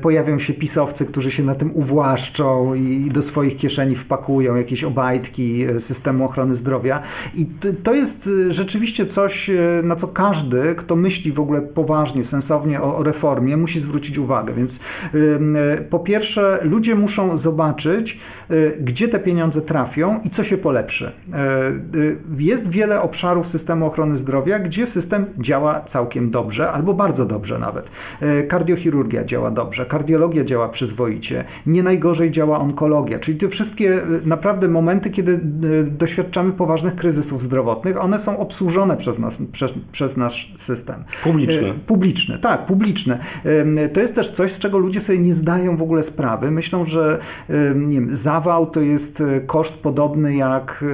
pojawią 0.00 0.38
się 0.38 0.52
pisowcy, 0.52 1.06
którzy 1.06 1.30
się 1.30 1.42
na 1.42 1.54
tym 1.54 1.76
uwłaszczą 1.76 2.74
i 2.74 3.10
do 3.12 3.22
swoich 3.22 3.56
kieszeni 3.56 3.96
wpakują 3.96 4.56
jakieś 4.56 4.84
obajtki 4.84 5.66
systemu 5.78 6.24
ochrony 6.24 6.54
zdrowia. 6.54 7.02
I 7.34 7.46
to 7.82 7.94
jest 7.94 8.30
rzeczywiście 8.48 9.06
coś, 9.06 9.50
na 9.82 9.96
co 9.96 10.08
każdy, 10.08 10.74
kto 10.74 10.96
myśli 10.96 11.32
w 11.32 11.40
ogóle 11.40 11.62
poważnie, 11.62 12.24
sensownie 12.24 12.82
o 12.82 13.02
reformie, 13.02 13.56
musi 13.56 13.80
zwrócić 13.80 14.18
uwagę. 14.18 14.54
Więc 14.54 14.80
po 15.90 15.98
pierwsze, 15.98 16.58
ludzie 16.62 16.95
muszą 16.96 17.36
zobaczyć, 17.36 18.18
y, 18.50 18.78
gdzie 18.80 19.08
te 19.08 19.18
pieniądze 19.18 19.62
trafią 19.62 20.20
i 20.24 20.30
co 20.30 20.44
się 20.44 20.58
polepszy. 20.58 21.12
Y, 21.94 21.98
y, 21.98 22.16
jest 22.38 22.70
wiele 22.70 23.02
obszarów 23.02 23.48
systemu 23.48 23.86
ochrony 23.86 24.16
zdrowia, 24.16 24.58
gdzie 24.58 24.86
system 24.86 25.26
działa 25.38 25.80
całkiem 25.80 26.30
dobrze, 26.30 26.72
albo 26.72 26.94
bardzo 26.94 27.26
dobrze 27.26 27.58
nawet. 27.58 27.90
Kardiochirurgia 28.48 29.24
działa 29.24 29.50
dobrze, 29.50 29.86
kardiologia 29.86 30.44
działa 30.44 30.68
przyzwoicie, 30.68 31.44
nie 31.66 31.82
najgorzej 31.82 32.30
działa 32.30 32.60
onkologia, 32.60 33.18
czyli 33.18 33.38
te 33.38 33.48
wszystkie 33.48 34.00
naprawdę 34.24 34.68
momenty, 34.68 35.10
kiedy 35.10 35.40
doświadczamy 35.84 36.52
poważnych 36.52 36.96
kryzysów 36.96 37.42
zdrowotnych, 37.42 38.04
one 38.04 38.18
są 38.18 38.38
obsłużone 38.38 38.96
przez 38.96 39.18
nas, 39.18 39.42
przez, 39.52 39.72
przez 39.92 40.16
nasz 40.16 40.54
system. 40.56 41.04
Publiczny. 41.24 41.72
Publiczny, 41.86 42.38
tak, 42.38 42.66
publiczny. 42.66 43.18
To 43.92 44.00
jest 44.00 44.14
też 44.14 44.30
coś, 44.30 44.52
z 44.52 44.58
czego 44.58 44.78
ludzie 44.78 45.00
sobie 45.00 45.18
nie 45.18 45.34
zdają 45.34 45.76
w 45.76 45.82
ogóle 45.82 46.02
sprawy. 46.02 46.50
Myślą, 46.50 46.85
że 46.88 47.18
nie 47.74 48.00
wiem, 48.00 48.16
zawał 48.16 48.66
to 48.66 48.80
jest 48.80 49.20
e, 49.20 49.40
koszt 49.40 49.82
podobny 49.82 50.36
jak 50.36 50.84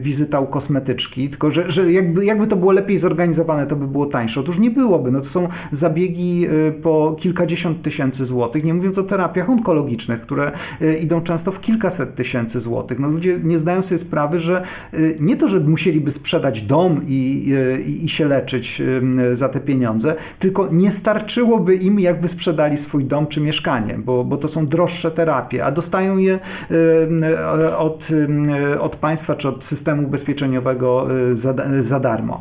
wizyta 0.00 0.40
u 0.40 0.46
kosmetyczki, 0.46 1.30
tylko 1.30 1.50
że, 1.50 1.70
że 1.70 1.92
jakby, 1.92 2.24
jakby 2.24 2.46
to 2.46 2.56
było 2.56 2.72
lepiej 2.72 2.98
zorganizowane, 2.98 3.66
to 3.66 3.76
by 3.76 3.88
było 3.88 4.06
tańsze. 4.06 4.40
Otóż 4.40 4.58
nie 4.58 4.70
byłoby. 4.70 5.10
No 5.10 5.18
to 5.18 5.26
są 5.26 5.48
zabiegi 5.72 6.46
e, 6.46 6.72
po 6.72 7.16
kilkadziesiąt 7.18 7.82
tysięcy 7.82 8.24
złotych, 8.26 8.64
nie 8.64 8.74
mówiąc 8.74 8.98
o 8.98 9.02
terapiach 9.02 9.50
onkologicznych, 9.50 10.20
które 10.20 10.52
e, 10.80 10.96
idą 10.96 11.20
często 11.20 11.52
w 11.52 11.60
kilkaset 11.60 12.14
tysięcy 12.14 12.60
złotych. 12.60 12.98
No 12.98 13.08
ludzie 13.08 13.40
nie 13.44 13.58
zdają 13.58 13.82
sobie 13.82 13.98
sprawy, 13.98 14.38
że 14.38 14.62
nie 15.20 15.36
to, 15.36 15.48
że 15.48 15.60
musieliby 15.60 16.10
sprzedać 16.10 16.62
dom 16.62 17.00
i, 17.06 17.52
i, 17.86 18.04
i 18.04 18.08
się 18.08 18.28
leczyć 18.28 18.82
za 19.32 19.48
te 19.48 19.60
pieniądze, 19.60 20.14
tylko 20.38 20.68
nie 20.72 20.90
starczyłoby 20.90 21.74
im, 21.76 22.00
jakby 22.00 22.28
sprzedali 22.28 22.78
swój 22.78 23.04
dom 23.04 23.26
czy 23.26 23.40
mieszkanie, 23.40 23.98
bo, 23.98 24.24
bo 24.24 24.36
to 24.36 24.48
są 24.48 24.66
droższe 24.66 25.10
terapie 25.10 25.41
a 25.64 25.70
dostają 25.70 26.18
je 26.18 26.38
od, 27.78 28.08
od 28.80 28.96
państwa 28.96 29.34
czy 29.34 29.48
od 29.48 29.64
systemu 29.64 30.06
ubezpieczeniowego 30.06 31.06
y, 31.30 31.36
za, 31.36 31.54
za 31.80 32.00
darmo. 32.00 32.40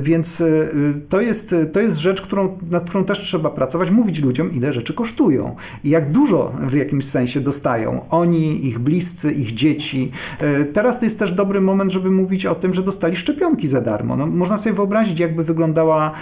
Więc 0.00 0.40
y, 0.40 0.94
to 1.08 1.20
jest, 1.20 1.54
to 1.72 1.80
jest 1.80 1.96
rzecz, 1.96 2.22
którą, 2.22 2.58
nad 2.70 2.84
którą 2.84 3.04
też 3.04 3.20
trzeba 3.20 3.50
pracować, 3.50 3.90
mówić 3.90 4.22
ludziom, 4.22 4.52
ile 4.52 4.72
rzeczy 4.72 4.94
kosztują 4.94 5.56
i 5.84 5.90
jak 5.90 6.10
dużo 6.10 6.52
w 6.60 6.74
jakimś 6.74 7.04
sensie 7.04 7.40
dostają 7.40 8.00
oni, 8.10 8.66
ich 8.66 8.78
bliscy, 8.78 9.32
ich 9.32 9.54
dzieci. 9.54 10.10
Y, 10.42 10.64
teraz 10.64 10.98
to 10.98 11.04
jest 11.04 11.18
też 11.18 11.32
dobry 11.32 11.60
moment, 11.60 11.92
żeby 11.92 12.10
mówić 12.10 12.46
o 12.46 12.54
tym, 12.54 12.72
że 12.72 12.82
dostali 12.82 13.16
szczepionki 13.16 13.68
za 13.68 13.80
darmo. 13.80 14.16
No, 14.16 14.26
można 14.26 14.58
sobie 14.58 14.74
wyobrazić, 14.74 15.20
jakby 15.20 15.44
wyglądała, 15.44 16.12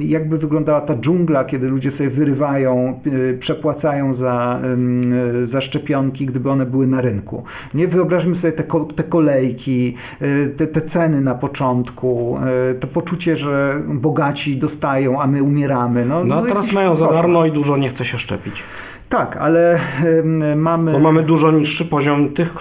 jakby 0.00 0.38
wyglądała 0.38 0.80
ta 0.80 0.96
dżungla, 0.96 1.44
kiedy 1.44 1.68
ludzie 1.68 1.90
sobie 1.90 2.10
wyrywają, 2.10 3.00
przepłacają 3.40 4.14
za 4.14 4.60
Y, 4.64 4.99
za 5.42 5.60
szczepionki, 5.60 6.26
gdyby 6.26 6.50
one 6.50 6.66
były 6.66 6.86
na 6.86 7.00
rynku. 7.00 7.44
Nie 7.74 7.88
wyobraźmy 7.88 8.36
sobie 8.36 8.52
te, 8.52 8.64
te 8.96 9.04
kolejki, 9.04 9.96
y, 10.22 10.54
te, 10.56 10.66
te 10.66 10.82
ceny 10.82 11.20
na 11.20 11.34
początku, 11.34 12.38
y, 12.70 12.74
to 12.74 12.86
poczucie, 12.86 13.36
że 13.36 13.82
bogaci 13.88 14.56
dostają, 14.56 15.20
a 15.20 15.26
my 15.26 15.42
umieramy. 15.42 16.04
No, 16.04 16.24
no, 16.24 16.36
no 16.36 16.42
teraz 16.42 16.72
mają 16.72 16.94
za 16.94 17.12
darmo 17.12 17.46
i 17.46 17.52
dużo 17.52 17.76
nie 17.76 17.88
chce 17.88 18.04
się 18.04 18.18
szczepić. 18.18 18.62
Tak, 19.08 19.36
ale 19.36 19.78
mamy. 20.56 20.92
Bo 20.92 20.98
mamy 20.98 21.22
dużo 21.22 21.52
niższy 21.52 21.84
poziom 21.84 22.28
tych, 22.28 22.54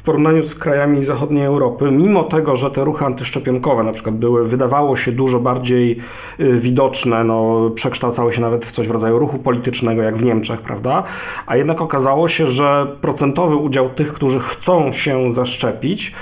w 0.00 0.02
porównaniu 0.02 0.42
z 0.42 0.54
krajami 0.54 1.04
zachodniej 1.04 1.44
Europy, 1.44 1.90
mimo 1.90 2.24
tego, 2.24 2.56
że 2.56 2.70
te 2.70 2.84
ruchy 2.84 3.04
antyszczepionkowe 3.04 3.82
na 3.82 3.92
przykład 3.92 4.14
były, 4.14 4.48
wydawało 4.48 4.96
się 4.96 5.12
dużo 5.12 5.40
bardziej 5.40 5.98
y, 6.40 6.58
widoczne, 6.58 7.24
no, 7.24 7.70
przekształcały 7.74 8.32
się 8.32 8.40
nawet 8.40 8.66
w 8.66 8.72
coś 8.72 8.88
w 8.88 8.90
rodzaju 8.90 9.18
ruchu 9.18 9.38
politycznego, 9.38 10.02
jak 10.02 10.16
w 10.16 10.24
Niemczech, 10.24 10.60
prawda? 10.60 11.02
A 11.46 11.56
jednak 11.56 11.80
okazało 11.80 12.28
się, 12.28 12.46
że 12.46 12.96
procentowy 13.00 13.56
udział 13.56 13.88
tych, 13.88 14.12
którzy 14.12 14.40
chcą 14.40 14.92
się 14.92 15.32
zaszczepić, 15.32 16.14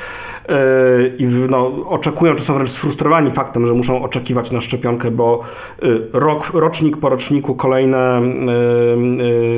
y, 0.51 1.17
i 1.19 1.27
no, 1.51 1.73
oczekują, 1.87 2.35
czy 2.35 2.43
są 2.43 2.55
wręcz 2.55 2.71
sfrustrowani 2.71 3.31
faktem, 3.31 3.67
że 3.67 3.73
muszą 3.73 4.03
oczekiwać 4.03 4.51
na 4.51 4.61
szczepionkę, 4.61 5.11
bo 5.11 5.41
y, 5.83 6.01
rok, 6.13 6.51
rocznik 6.55 6.97
po 6.97 7.09
roczniku 7.09 7.55
kolejne, 7.55 8.23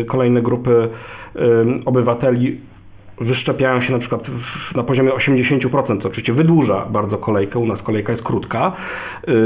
kolejne 0.06 0.42
grupy 0.42 0.88
obywateli 1.84 2.69
wyszczepiają 3.20 3.80
się 3.80 3.92
na 3.92 3.98
przykład 3.98 4.26
w, 4.26 4.76
na 4.76 4.82
poziomie 4.82 5.10
80%, 5.10 6.00
co 6.00 6.08
oczywiście 6.08 6.32
wydłuża 6.32 6.86
bardzo 6.90 7.18
kolejkę. 7.18 7.58
U 7.58 7.66
nas 7.66 7.82
kolejka 7.82 8.12
jest 8.12 8.22
krótka, 8.22 8.72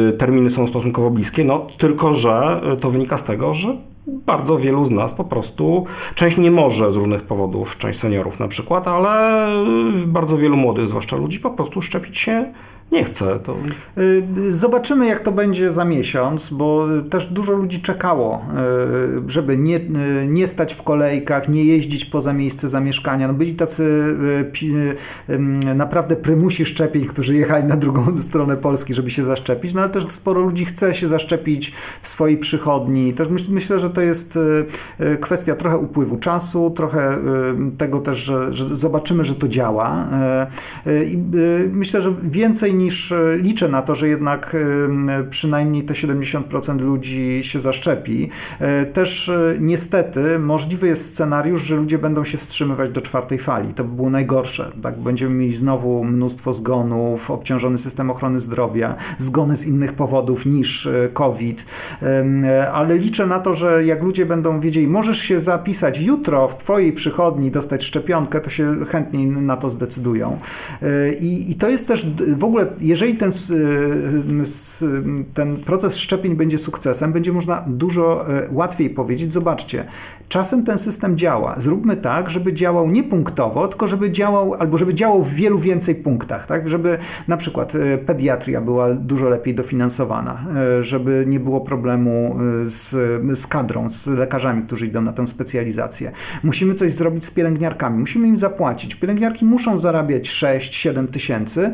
y, 0.08 0.12
terminy 0.12 0.50
są 0.50 0.66
stosunkowo 0.66 1.10
bliskie, 1.10 1.44
no 1.44 1.66
tylko 1.78 2.14
że 2.14 2.60
to 2.80 2.90
wynika 2.90 3.18
z 3.18 3.24
tego, 3.24 3.54
że 3.54 3.76
bardzo 4.06 4.58
wielu 4.58 4.84
z 4.84 4.90
nas 4.90 5.14
po 5.14 5.24
prostu, 5.24 5.84
część 6.14 6.36
nie 6.36 6.50
może 6.50 6.92
z 6.92 6.96
różnych 6.96 7.22
powodów, 7.22 7.78
część 7.78 7.98
seniorów 7.98 8.40
na 8.40 8.48
przykład, 8.48 8.88
ale 8.88 9.46
bardzo 10.06 10.36
wielu 10.38 10.56
młodych, 10.56 10.88
zwłaszcza 10.88 11.16
ludzi, 11.16 11.40
po 11.40 11.50
prostu 11.50 11.82
szczepić 11.82 12.18
się 12.18 12.52
nie 12.92 13.04
chcę. 13.04 13.38
To... 13.38 13.56
Y, 13.98 14.52
zobaczymy, 14.52 15.06
jak 15.06 15.20
to 15.20 15.32
będzie 15.32 15.70
za 15.70 15.84
miesiąc, 15.84 16.50
bo 16.50 16.86
też 17.10 17.26
dużo 17.26 17.52
ludzi 17.52 17.82
czekało, 17.82 18.44
y, 19.26 19.30
żeby 19.30 19.56
nie, 19.56 19.76
y, 19.76 19.80
nie 20.28 20.46
stać 20.46 20.74
w 20.74 20.82
kolejkach, 20.82 21.48
nie 21.48 21.64
jeździć 21.64 22.04
poza 22.04 22.32
miejsce 22.32 22.68
zamieszkania. 22.68 23.28
No 23.28 23.34
byli 23.34 23.54
tacy 23.54 23.84
naprawdę 25.74 26.16
prymusi 26.16 26.66
szczepień, 26.66 27.04
którzy 27.04 27.34
jechali 27.34 27.64
na 27.64 27.76
drugą 27.76 28.16
stronę 28.28 28.56
Polski, 28.56 28.94
żeby 28.94 29.10
się 29.10 29.24
zaszczepić, 29.24 29.74
no 29.74 29.80
ale 29.80 29.90
też 29.90 30.04
sporo 30.08 30.40
ludzi 30.40 30.64
chce 30.64 30.94
się 30.94 31.08
zaszczepić 31.08 31.72
w 32.02 32.08
swojej 32.08 32.38
przychodni. 32.38 33.14
Też 33.14 33.28
myślę, 33.48 33.80
że 33.80 33.90
to 33.90 34.00
jest 34.00 34.38
kwestia 35.20 35.56
trochę 35.56 35.78
upływu 35.78 36.18
czasu, 36.18 36.70
trochę 36.70 37.18
tego 37.78 38.00
też, 38.00 38.18
że, 38.18 38.52
że 38.52 38.74
zobaczymy, 38.74 39.24
że 39.24 39.34
to 39.34 39.48
działa. 39.48 40.08
I 41.06 41.18
myślę, 41.72 42.02
że 42.02 42.14
więcej 42.22 42.73
niż 42.74 43.12
e, 43.12 43.36
liczę 43.36 43.68
na 43.68 43.82
to, 43.82 43.94
że 43.94 44.08
jednak 44.08 44.56
e, 45.18 45.24
przynajmniej 45.24 45.82
te 45.82 45.94
70% 45.94 46.80
ludzi 46.80 47.40
się 47.42 47.60
zaszczepi. 47.60 48.30
E, 48.60 48.86
też 48.86 49.30
niestety 49.60 50.38
możliwy 50.38 50.86
jest 50.86 51.14
scenariusz, 51.14 51.62
że 51.62 51.76
ludzie 51.76 51.98
będą 51.98 52.24
się 52.24 52.38
wstrzymywać 52.38 52.90
do 52.90 53.00
czwartej 53.00 53.38
fali. 53.38 53.74
To 53.74 53.84
by 53.84 53.96
było 53.96 54.10
najgorsze. 54.10 54.70
Tak? 54.82 54.98
Będziemy 54.98 55.34
mieli 55.34 55.54
znowu 55.54 56.04
mnóstwo 56.04 56.52
zgonów, 56.52 57.30
obciążony 57.30 57.78
system 57.78 58.10
ochrony 58.10 58.38
zdrowia, 58.38 58.96
zgony 59.18 59.56
z 59.56 59.66
innych 59.66 59.92
powodów 59.92 60.46
niż 60.46 60.88
COVID. 61.12 61.66
Ale 62.72 62.98
liczę 62.98 63.26
na 63.26 63.38
to, 63.38 63.54
że 63.54 63.84
jak 63.84 64.02
ludzie 64.02 64.26
będą 64.26 64.60
wiedzieli, 64.60 64.88
możesz 64.88 65.18
się 65.18 65.40
zapisać 65.40 66.00
jutro 66.00 66.48
w 66.48 66.56
Twojej 66.56 66.92
przychodni, 66.92 67.50
dostać 67.50 67.84
szczepionkę, 67.84 68.40
to 68.40 68.50
się 68.50 68.84
chętniej 68.84 69.26
na 69.26 69.56
to 69.56 69.70
zdecydują. 69.70 70.38
I, 71.20 71.50
i 71.50 71.54
to 71.54 71.68
jest 71.68 71.88
też 71.88 72.06
w 72.36 72.44
ogóle 72.44 72.63
przykład, 72.64 72.82
jeżeli 72.82 73.14
ten, 73.14 73.32
ten 75.34 75.56
proces 75.56 75.96
szczepień 75.96 76.36
będzie 76.36 76.58
sukcesem, 76.58 77.12
będzie 77.12 77.32
można 77.32 77.64
dużo 77.66 78.24
łatwiej 78.52 78.90
powiedzieć, 78.90 79.32
zobaczcie, 79.32 79.84
czasem 80.28 80.64
ten 80.64 80.78
system 80.78 81.18
działa. 81.18 81.54
Zróbmy 81.60 81.96
tak, 81.96 82.30
żeby 82.30 82.52
działał 82.52 82.90
nie 82.90 83.04
punktowo, 83.04 83.68
tylko 83.68 83.88
żeby 83.88 84.10
działał, 84.10 84.54
albo 84.54 84.78
żeby 84.78 84.94
działał 84.94 85.22
w 85.22 85.34
wielu 85.34 85.58
więcej 85.58 85.94
punktach, 85.94 86.46
tak? 86.46 86.68
Żeby 86.68 86.98
na 87.28 87.36
przykład 87.36 87.72
pediatria 88.06 88.60
była 88.60 88.94
dużo 88.94 89.28
lepiej 89.28 89.54
dofinansowana, 89.54 90.44
żeby 90.80 91.24
nie 91.28 91.40
było 91.40 91.60
problemu 91.60 92.36
z, 92.62 92.90
z 93.38 93.46
kadrą, 93.46 93.88
z 93.88 94.06
lekarzami, 94.06 94.62
którzy 94.62 94.86
idą 94.86 95.02
na 95.02 95.12
tę 95.12 95.26
specjalizację. 95.26 96.12
Musimy 96.42 96.74
coś 96.74 96.92
zrobić 96.92 97.24
z 97.24 97.30
pielęgniarkami, 97.30 97.98
musimy 97.98 98.28
im 98.28 98.36
zapłacić. 98.36 98.94
Pielęgniarki 98.94 99.44
muszą 99.44 99.78
zarabiać 99.78 100.28
6-7 100.28 101.08
tysięcy 101.08 101.72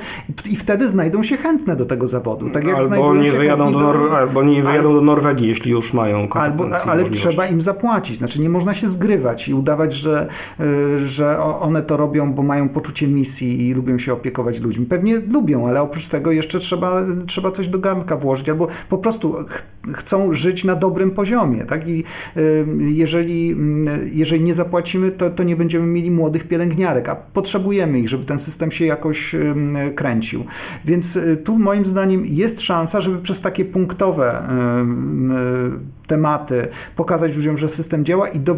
i 0.50 0.56
wtedy 0.56 0.79
znajdą 0.88 1.22
się 1.22 1.36
chętne 1.36 1.76
do 1.76 1.84
tego 1.84 2.06
zawodu. 2.06 2.50
Tak 2.50 2.64
jak 2.64 2.76
albo, 2.76 3.14
nie 3.14 3.32
wyjadą 3.32 3.72
do, 3.72 4.16
albo 4.18 4.42
nie 4.42 4.62
wyjadą 4.62 4.88
albo, 4.88 4.94
do 4.94 5.00
Norwegii, 5.00 5.48
jeśli 5.48 5.70
już 5.70 5.94
mają 5.94 6.28
albo, 6.28 6.68
Ale 6.86 7.04
trzeba 7.04 7.46
im 7.46 7.60
zapłacić. 7.60 8.18
Znaczy 8.18 8.40
nie 8.40 8.50
można 8.50 8.74
się 8.74 8.88
zgrywać 8.88 9.48
i 9.48 9.54
udawać, 9.54 9.94
że, 9.94 10.28
y, 10.60 11.08
że 11.08 11.42
one 11.42 11.82
to 11.82 11.96
robią, 11.96 12.32
bo 12.32 12.42
mają 12.42 12.68
poczucie 12.68 13.08
misji 13.08 13.68
i 13.68 13.74
lubią 13.74 13.98
się 13.98 14.12
opiekować 14.12 14.60
ludźmi. 14.60 14.86
Pewnie 14.86 15.18
lubią, 15.18 15.68
ale 15.68 15.82
oprócz 15.82 16.08
tego 16.08 16.32
jeszcze 16.32 16.58
trzeba, 16.58 17.06
trzeba 17.26 17.50
coś 17.50 17.68
do 17.68 17.78
garnka 17.78 18.16
włożyć 18.16 18.48
albo 18.48 18.68
po 18.88 18.98
prostu 18.98 19.32
ch 19.32 19.62
chcą 19.94 20.34
żyć 20.34 20.64
na 20.64 20.76
dobrym 20.76 21.10
poziomie. 21.10 21.64
Tak? 21.64 21.88
I 21.88 22.04
y, 22.36 22.66
jeżeli, 22.78 23.52
y, 23.52 24.10
jeżeli 24.12 24.44
nie 24.44 24.54
zapłacimy, 24.54 25.10
to, 25.10 25.30
to 25.30 25.42
nie 25.42 25.56
będziemy 25.56 25.86
mieli 25.86 26.10
młodych 26.10 26.48
pielęgniarek, 26.48 27.08
a 27.08 27.16
potrzebujemy 27.16 27.98
ich, 27.98 28.08
żeby 28.08 28.24
ten 28.24 28.38
system 28.38 28.70
się 28.70 28.86
jakoś 28.86 29.36
kręcił. 29.94 30.44
Więc 30.84 31.18
tu 31.44 31.58
moim 31.58 31.86
zdaniem 31.86 32.22
jest 32.26 32.60
szansa, 32.60 33.00
żeby 33.00 33.18
przez 33.18 33.40
takie 33.40 33.64
punktowe 33.64 34.42
tematy 36.06 36.68
pokazać 36.96 37.36
ludziom, 37.36 37.56
że 37.56 37.68
system 37.68 38.04
działa, 38.04 38.28
i 38.28 38.40
do, 38.40 38.56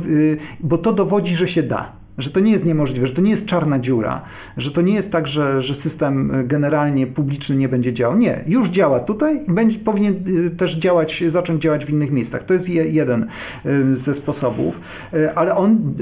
bo 0.60 0.78
to 0.78 0.92
dowodzi, 0.92 1.34
że 1.34 1.48
się 1.48 1.62
da 1.62 2.01
że 2.18 2.30
to 2.30 2.40
nie 2.40 2.52
jest 2.52 2.64
niemożliwe, 2.64 3.06
że 3.06 3.14
to 3.14 3.22
nie 3.22 3.30
jest 3.30 3.46
czarna 3.46 3.78
dziura, 3.78 4.22
że 4.56 4.70
to 4.70 4.80
nie 4.80 4.94
jest 4.94 5.12
tak, 5.12 5.26
że, 5.26 5.62
że 5.62 5.74
system 5.74 6.32
generalnie 6.44 7.06
publiczny 7.06 7.56
nie 7.56 7.68
będzie 7.68 7.92
działał. 7.92 8.18
Nie, 8.18 8.44
już 8.46 8.68
działa 8.68 9.00
tutaj 9.00 9.40
i 9.48 9.52
będzie, 9.52 9.78
powinien 9.78 10.14
y, 10.46 10.50
też 10.50 10.76
działać, 10.76 11.24
zacząć 11.28 11.62
działać 11.62 11.84
w 11.84 11.90
innych 11.90 12.10
miejscach. 12.10 12.42
To 12.42 12.54
jest 12.54 12.68
je, 12.68 12.84
jeden 12.88 13.26
y, 13.66 13.94
ze 13.94 14.14
sposobów, 14.14 14.80
y, 15.14 15.34
ale 15.34 15.56
on, 15.56 15.94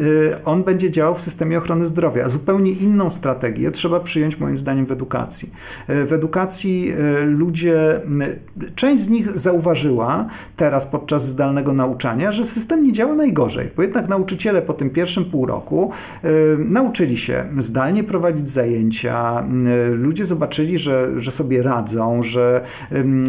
on 0.45 0.65
będzie 0.65 0.91
działał 0.91 1.15
w 1.15 1.23
systemie 1.23 1.59
ochrony 1.59 1.87
zdrowia. 1.87 2.29
Zupełnie 2.29 2.73
inną 2.73 3.11
strategię 3.11 3.71
trzeba 3.71 4.01
przyjąć 4.01 4.39
moim 4.39 4.59
zdaniem 4.59 4.87
w 4.87 4.93
edukacji. 4.93 5.51
W 5.89 6.13
edukacji 6.13 6.93
ludzie, 7.27 8.01
część 8.75 9.03
z 9.03 9.09
nich 9.09 9.39
zauważyła 9.39 10.27
teraz 10.57 10.87
podczas 10.87 11.27
zdalnego 11.27 11.73
nauczania, 11.73 12.33
że 12.33 12.45
system 12.45 12.85
nie 12.85 12.93
działa 12.93 13.15
najgorzej, 13.15 13.69
bo 13.77 13.83
jednak 13.83 14.09
nauczyciele 14.09 14.63
po 14.63 14.73
tym 14.73 14.91
pierwszym 14.91 15.25
pół 15.25 15.47
roku 15.47 15.93
Y, 16.00 16.00
nauczyli 16.59 17.17
się 17.19 17.45
zdalnie 17.59 18.05
prowadzić 18.05 18.51
zajęcia, 18.51 19.45
y, 19.91 19.95
ludzie 19.95 20.25
zobaczyli, 20.25 20.79
że, 20.79 21.21
że 21.21 21.31
sobie 21.31 21.63
radzą, 21.63 22.23
że, 22.23 22.65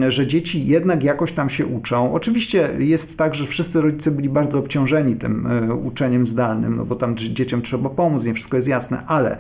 że 0.10 0.28
dzieci 0.28 0.66
jednak 0.66 1.04
jakoś 1.04 1.32
tam 1.32 1.50
się 1.50 1.66
uczą. 1.66 2.14
Oczywiście 2.14 2.70
jest 2.80 3.18
tak, 3.18 3.36
że 3.36 3.46
wszyscy 3.46 3.82
rodzice 3.82 4.12
byli 4.12 4.30
bardzo 4.30 4.60
obciążeni 4.60 5.16
tym 5.16 5.48
y, 5.48 5.74
uczeniem 5.74 6.26
zdalnym, 6.26 6.76
no 6.76 6.86
bo 6.86 6.96
tam 6.96 7.18
dzieciom 7.18 7.62
trzeba 7.62 7.90
pomóc, 7.90 8.26
nie 8.26 8.34
wszystko 8.34 8.58
jest 8.58 8.68
jasne, 8.68 9.06
ale 9.08 9.38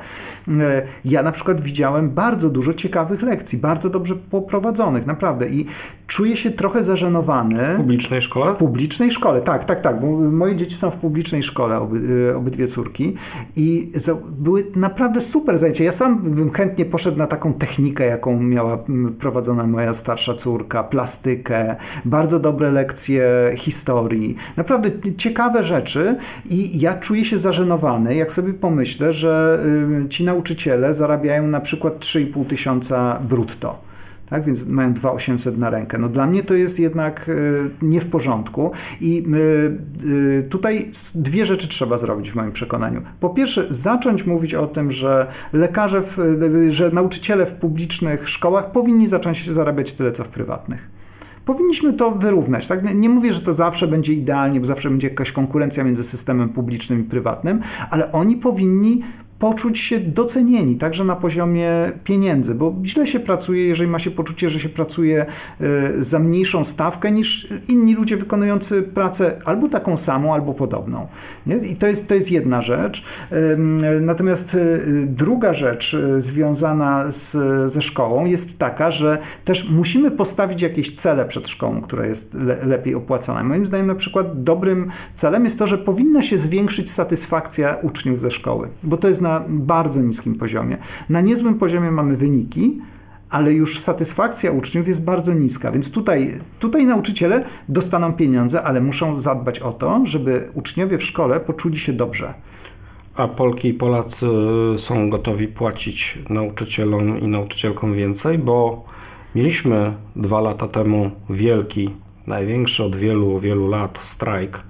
ja 1.05 1.23
na 1.23 1.31
przykład 1.31 1.61
widziałem 1.61 2.09
bardzo 2.09 2.49
dużo 2.49 2.73
ciekawych 2.73 3.21
lekcji, 3.21 3.59
bardzo 3.59 3.89
dobrze 3.89 4.15
poprowadzonych, 4.15 5.05
naprawdę 5.05 5.49
i 5.49 5.65
czuję 6.07 6.37
się 6.37 6.51
trochę 6.51 6.83
zażenowany. 6.83 7.73
W 7.73 7.77
publicznej 7.77 8.21
szkole? 8.21 8.53
W 8.53 8.57
publicznej 8.57 9.11
szkole, 9.11 9.41
tak, 9.41 9.65
tak, 9.65 9.81
tak, 9.81 10.01
bo 10.01 10.07
moje 10.31 10.55
dzieci 10.55 10.75
są 10.75 10.91
w 10.91 10.95
publicznej 10.95 11.43
szkole, 11.43 11.79
oby, 11.79 12.33
obydwie 12.35 12.67
córki 12.67 13.15
i 13.55 13.91
były 14.31 14.63
naprawdę 14.75 15.21
super 15.21 15.57
zajęcia. 15.57 15.83
Ja 15.83 15.91
sam 15.91 16.21
bym 16.21 16.51
chętnie 16.51 16.85
poszedł 16.85 17.17
na 17.17 17.27
taką 17.27 17.53
technikę, 17.53 18.05
jaką 18.05 18.39
miała 18.39 18.83
prowadzona 19.19 19.67
moja 19.67 19.93
starsza 19.93 20.33
córka, 20.33 20.83
plastykę, 20.83 21.75
bardzo 22.05 22.39
dobre 22.39 22.71
lekcje 22.71 23.23
historii, 23.55 24.35
naprawdę 24.57 24.89
ciekawe 25.17 25.63
rzeczy 25.63 26.15
i 26.49 26.79
ja 26.79 26.93
czuję 26.93 27.25
się 27.25 27.37
zażenowany, 27.37 28.15
jak 28.15 28.31
sobie 28.31 28.53
pomyślę, 28.53 29.13
że 29.13 29.63
ci 30.09 30.23
nauczyciele 30.23 30.93
zarabiają 30.93 31.47
na 31.47 31.59
przykład 31.59 31.99
3,5 31.99 32.45
tysiąca 32.45 33.19
brutto 33.29 33.90
tak? 34.31 34.43
więc 34.43 34.67
mają 34.67 34.93
2800 34.93 35.57
na 35.57 35.69
rękę. 35.69 35.97
No 35.97 36.09
dla 36.09 36.27
mnie 36.27 36.43
to 36.43 36.53
jest 36.53 36.79
jednak 36.79 37.29
e, 37.29 37.33
nie 37.85 38.01
w 38.01 38.09
porządku 38.09 38.71
i 39.01 39.27
e, 39.33 40.37
e, 40.39 40.41
tutaj 40.43 40.91
dwie 41.15 41.45
rzeczy 41.45 41.67
trzeba 41.67 41.97
zrobić 41.97 42.31
w 42.31 42.35
moim 42.35 42.51
przekonaniu. 42.51 43.01
Po 43.19 43.29
pierwsze, 43.29 43.65
zacząć 43.69 44.25
mówić 44.25 44.53
o 44.53 44.67
tym, 44.67 44.91
że 44.91 45.27
lekarze, 45.53 46.01
w, 46.01 46.17
że 46.69 46.91
nauczyciele 46.91 47.45
w 47.45 47.53
publicznych 47.53 48.29
szkołach 48.29 48.71
powinni 48.71 49.07
zacząć 49.07 49.49
zarabiać 49.49 49.93
tyle, 49.93 50.11
co 50.11 50.23
w 50.23 50.27
prywatnych 50.27 51.01
powinniśmy 51.45 51.93
to 51.93 52.11
wyrównać. 52.11 52.67
Tak? 52.67 52.95
Nie 52.95 53.09
mówię, 53.09 53.33
że 53.33 53.39
to 53.39 53.53
zawsze 53.53 53.87
będzie 53.87 54.13
idealnie, 54.13 54.59
bo 54.59 54.65
zawsze 54.65 54.89
będzie 54.89 55.07
jakaś 55.07 55.31
konkurencja 55.31 55.83
między 55.83 56.03
systemem 56.03 56.49
publicznym 56.49 57.01
i 57.01 57.03
prywatnym, 57.03 57.59
ale 57.89 58.11
oni 58.11 58.37
powinni 58.37 59.01
poczuć 59.41 59.79
się 59.79 59.99
docenieni, 59.99 60.75
także 60.75 61.03
na 61.03 61.15
poziomie 61.15 61.71
pieniędzy, 62.03 62.55
bo 62.55 62.75
źle 62.83 63.07
się 63.07 63.19
pracuje, 63.19 63.67
jeżeli 63.67 63.89
ma 63.89 63.99
się 63.99 64.11
poczucie, 64.11 64.49
że 64.49 64.59
się 64.59 64.69
pracuje 64.69 65.25
e, 65.61 65.65
za 66.03 66.19
mniejszą 66.19 66.63
stawkę 66.63 67.11
niż 67.11 67.47
inni 67.67 67.95
ludzie 67.95 68.17
wykonujący 68.17 68.83
pracę 68.83 69.41
albo 69.45 69.69
taką 69.69 69.97
samą, 69.97 70.33
albo 70.33 70.53
podobną. 70.53 71.07
Nie? 71.45 71.55
I 71.55 71.75
to 71.75 71.87
jest, 71.87 72.07
to 72.07 72.15
jest 72.15 72.31
jedna 72.31 72.61
rzecz. 72.61 73.03
Natomiast 74.01 74.55
e, 74.55 74.57
druga 75.05 75.53
rzecz 75.53 75.93
e, 75.93 76.21
związana 76.21 77.11
z, 77.11 77.37
ze 77.71 77.81
szkołą 77.81 78.25
jest 78.25 78.57
taka, 78.57 78.91
że 78.91 79.17
też 79.45 79.69
musimy 79.69 80.11
postawić 80.11 80.61
jakieś 80.61 80.95
cele 80.95 81.25
przed 81.25 81.47
szkołą, 81.47 81.81
która 81.81 82.05
jest 82.05 82.33
le, 82.33 82.65
lepiej 82.65 82.95
opłacana. 82.95 83.43
Moim 83.43 83.65
zdaniem 83.65 83.87
na 83.87 83.95
przykład 83.95 84.43
dobrym 84.43 84.89
celem 85.15 85.43
jest 85.43 85.59
to, 85.59 85.67
że 85.67 85.77
powinna 85.77 86.21
się 86.21 86.37
zwiększyć 86.37 86.91
satysfakcja 86.91 87.77
uczniów 87.81 88.19
ze 88.19 88.31
szkoły, 88.31 88.67
bo 88.83 88.97
to 88.97 89.07
jest 89.07 89.21
na 89.21 89.30
na 89.31 89.45
bardzo 89.49 90.01
niskim 90.01 90.35
poziomie. 90.35 90.77
Na 91.09 91.21
niezłym 91.21 91.55
poziomie 91.55 91.91
mamy 91.91 92.17
wyniki, 92.17 92.81
ale 93.29 93.53
już 93.53 93.79
satysfakcja 93.79 94.51
uczniów 94.51 94.87
jest 94.87 95.05
bardzo 95.05 95.33
niska, 95.33 95.71
więc 95.71 95.91
tutaj, 95.91 96.33
tutaj 96.59 96.85
nauczyciele 96.85 97.45
dostaną 97.69 98.13
pieniądze, 98.13 98.63
ale 98.63 98.81
muszą 98.81 99.17
zadbać 99.17 99.59
o 99.59 99.73
to, 99.73 100.01
żeby 100.05 100.49
uczniowie 100.53 100.97
w 100.97 101.03
szkole 101.03 101.39
poczuli 101.39 101.77
się 101.77 101.93
dobrze. 101.93 102.33
A 103.15 103.27
Polki 103.27 103.67
i 103.67 103.73
Polacy 103.73 104.27
są 104.77 105.09
gotowi 105.09 105.47
płacić 105.47 106.19
nauczycielom 106.29 107.19
i 107.19 107.27
nauczycielkom 107.27 107.93
więcej, 107.93 108.37
bo 108.37 108.85
mieliśmy 109.35 109.93
dwa 110.15 110.41
lata 110.41 110.67
temu 110.67 111.11
wielki, 111.29 111.89
największy 112.27 112.83
od 112.83 112.95
wielu, 112.95 113.39
wielu 113.39 113.67
lat 113.67 113.97
strajk 113.97 114.63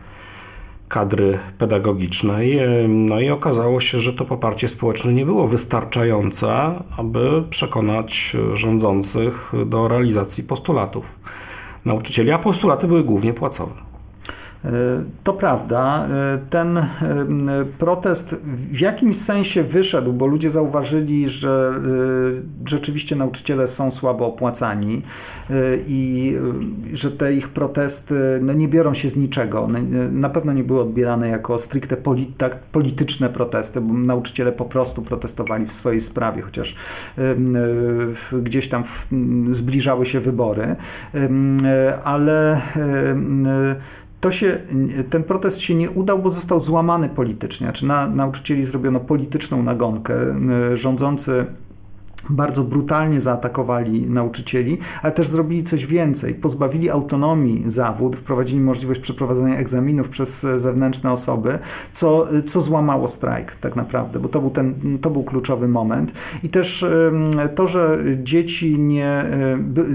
kadry 0.92 1.40
pedagogicznej. 1.58 2.60
No 2.88 3.20
i 3.20 3.30
okazało 3.30 3.80
się, 3.80 4.00
że 4.00 4.14
to 4.14 4.26
poparcie 4.26 4.68
społeczne 4.68 5.14
nie 5.14 5.26
było 5.26 5.48
wystarczające, 5.48 6.74
aby 6.98 7.44
przekonać 7.50 8.38
rządzących 8.54 9.52
do 9.66 9.88
realizacji 9.88 10.44
postulatów 10.44 11.20
nauczycieli, 11.86 12.32
a 12.32 12.40
postulaty 12.40 12.88
były 12.88 13.04
głównie 13.04 13.34
płacowe. 13.34 13.91
To 15.24 15.34
prawda. 15.34 16.08
Ten 16.50 16.86
protest 17.78 18.36
w 18.72 18.80
jakimś 18.80 19.16
sensie 19.16 19.64
wyszedł, 19.64 20.14
bo 20.14 20.26
ludzie 20.26 20.52
zauważyli, 20.52 21.30
że 21.30 21.74
rzeczywiście 22.66 23.16
nauczyciele 23.16 23.68
są 23.68 23.92
słabo 23.92 24.28
opłacani 24.28 25.02
i 25.88 26.36
że 26.94 27.12
te 27.12 27.34
ich 27.34 27.50
protesty 27.50 28.40
no, 28.42 28.54
nie 28.54 28.68
biorą 28.68 28.94
się 28.94 29.10
z 29.10 29.18
niczego. 29.18 29.68
Na 30.12 30.30
pewno 30.30 30.54
nie 30.54 30.64
były 30.64 30.82
odbierane 30.82 31.28
jako 31.28 31.58
stricte 31.58 31.98
tak, 32.38 32.60
polityczne 32.60 33.30
protesty, 33.30 33.82
bo 33.82 33.94
nauczyciele 33.94 34.52
po 34.52 34.66
prostu 34.66 35.02
protestowali 35.02 35.66
w 35.66 35.74
swojej 35.74 36.02
sprawie, 36.02 36.42
chociaż 36.42 36.76
gdzieś 38.42 38.68
tam 38.70 38.84
zbliżały 39.52 40.06
się 40.06 40.20
wybory, 40.20 40.76
ale 42.04 42.62
to 44.22 44.32
się, 44.32 44.58
ten 45.10 45.24
protest 45.24 45.60
się 45.60 45.76
nie 45.76 45.90
udał, 45.90 46.20
bo 46.20 46.30
został 46.30 46.60
złamany 46.60 47.10
politycznie. 47.10 47.66
Znaczy 47.66 47.86
na 47.86 48.08
nauczycieli 48.08 48.64
zrobiono 48.64 49.00
polityczną 49.00 49.64
nagonkę. 49.64 50.16
Rządzący 50.74 51.46
bardzo 52.30 52.64
brutalnie 52.64 53.22
zaatakowali 53.22 54.10
nauczycieli, 54.10 54.78
ale 55.02 55.12
też 55.12 55.28
zrobili 55.28 55.64
coś 55.64 55.86
więcej. 55.86 56.34
Pozbawili 56.34 56.90
autonomii 56.90 57.64
zawód, 57.68 58.16
wprowadzili 58.16 58.62
możliwość 58.62 59.02
przeprowadzania 59.02 59.58
egzaminów 59.58 60.10
przez 60.10 60.42
zewnętrzne 60.42 61.12
osoby, 61.12 61.60
co, 61.94 62.28
co 62.46 62.62
złamało 62.62 63.08
strajk 63.08 63.56
tak 63.56 63.76
naprawdę, 63.76 64.20
bo 64.20 64.30
to 64.30 64.42
był, 64.42 64.50
ten, 64.50 64.74
to 65.02 65.10
był 65.10 65.24
kluczowy 65.24 65.68
moment. 65.68 66.14
I 66.44 66.50
też 66.50 66.86
to, 67.56 67.68
że 67.68 68.00
dzieci 68.24 68.80
nie, 68.80 69.26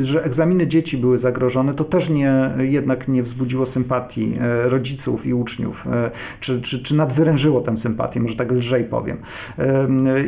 że 0.00 0.24
egzaminy 0.24 0.66
dzieci 0.66 0.98
były 0.98 1.18
zagrożone, 1.18 1.74
to 1.74 1.84
też 1.84 2.10
nie, 2.10 2.50
jednak 2.58 3.08
nie 3.08 3.22
wzbudziło 3.22 3.66
sympatii 3.66 4.34
e, 4.40 4.68
rodziców 4.68 5.26
i 5.26 5.34
uczniów, 5.34 5.86
e, 5.86 6.10
czy, 6.40 6.60
czy, 6.60 6.82
czy 6.82 6.96
nadwyrężyło 6.96 7.60
tę 7.60 7.76
sympatię, 7.76 8.20
może 8.20 8.36
tak 8.36 8.52
lżej 8.52 8.84
powiem. 8.84 9.16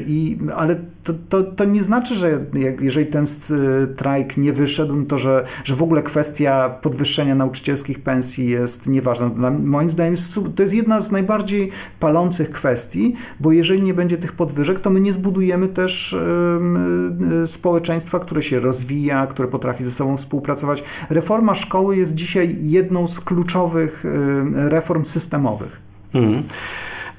I, 0.07 0.39
ale 0.57 0.77
to, 1.05 1.13
to, 1.29 1.43
to 1.43 1.65
nie 1.65 1.85
znaczy, 1.89 2.15
że 2.15 2.45
jeżeli 2.81 3.07
ten 3.07 3.27
strajk 3.27 4.37
nie 4.37 4.53
wyszedł, 4.53 4.97
no 4.97 5.07
to 5.07 5.19
że, 5.19 5.45
że 5.65 5.77
w 5.77 5.83
ogóle 5.83 6.03
kwestia 6.03 6.71
podwyższenia 6.83 7.35
nauczycielskich 7.35 8.01
pensji 8.01 8.49
jest 8.49 8.87
nieważna. 8.87 9.31
Moim 9.51 9.91
zdaniem 9.91 10.15
to 10.57 10.63
jest 10.63 10.75
jedna 10.75 11.01
z 11.01 11.13
najbardziej 11.13 11.71
palących 12.01 12.51
kwestii, 12.51 13.15
bo 13.41 13.53
jeżeli 13.53 13.83
nie 13.83 13.95
będzie 13.95 14.17
tych 14.17 14.33
podwyżek, 14.33 14.81
to 14.81 14.91
my 14.91 15.01
nie 15.01 15.13
zbudujemy 15.13 15.69
też 15.69 16.13
y, 16.13 17.47
społeczeństwa, 17.47 18.19
które 18.19 18.43
się 18.43 18.61
rozwija, 18.61 19.27
które 19.27 19.49
potrafi 19.49 19.85
ze 19.85 19.91
sobą 19.91 20.17
współpracować. 20.17 20.85
Reforma 21.11 21.55
szkoły 21.55 21.97
jest 21.97 22.15
dzisiaj 22.15 22.57
jedną 22.61 23.07
z 23.07 23.21
kluczowych 23.21 24.05
y, 24.05 24.69
reform 24.69 25.05
systemowych. 25.05 25.81
Mm. 26.15 26.43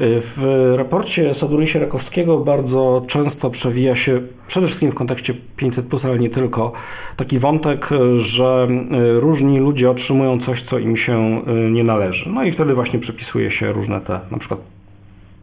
W 0.01 0.73
raporcie 0.77 1.33
Sadury 1.33 1.67
Sierakowskiego 1.67 2.38
bardzo 2.38 3.03
często 3.07 3.49
przewija 3.49 3.95
się, 3.95 4.21
przede 4.47 4.67
wszystkim 4.67 4.91
w 4.91 4.95
kontekście 4.95 5.33
500, 5.57 6.05
ale 6.05 6.19
nie 6.19 6.29
tylko, 6.29 6.71
taki 7.17 7.39
wątek, 7.39 7.89
że 8.17 8.67
e, 8.91 9.19
różni 9.19 9.59
ludzie 9.59 9.91
otrzymują 9.91 10.39
coś, 10.39 10.62
co 10.62 10.79
im 10.79 10.97
się 10.97 11.41
e, 11.47 11.53
nie 11.71 11.83
należy. 11.83 12.29
No 12.29 12.43
i 12.43 12.51
wtedy 12.51 12.73
właśnie 12.73 12.99
przypisuje 12.99 13.51
się 13.51 13.71
różne 13.71 14.01
te, 14.01 14.19
na 14.31 14.38
przykład 14.38 14.59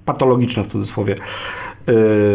patologiczne 0.05 0.65
w 0.65 0.67
cudzysłowie 0.67 1.15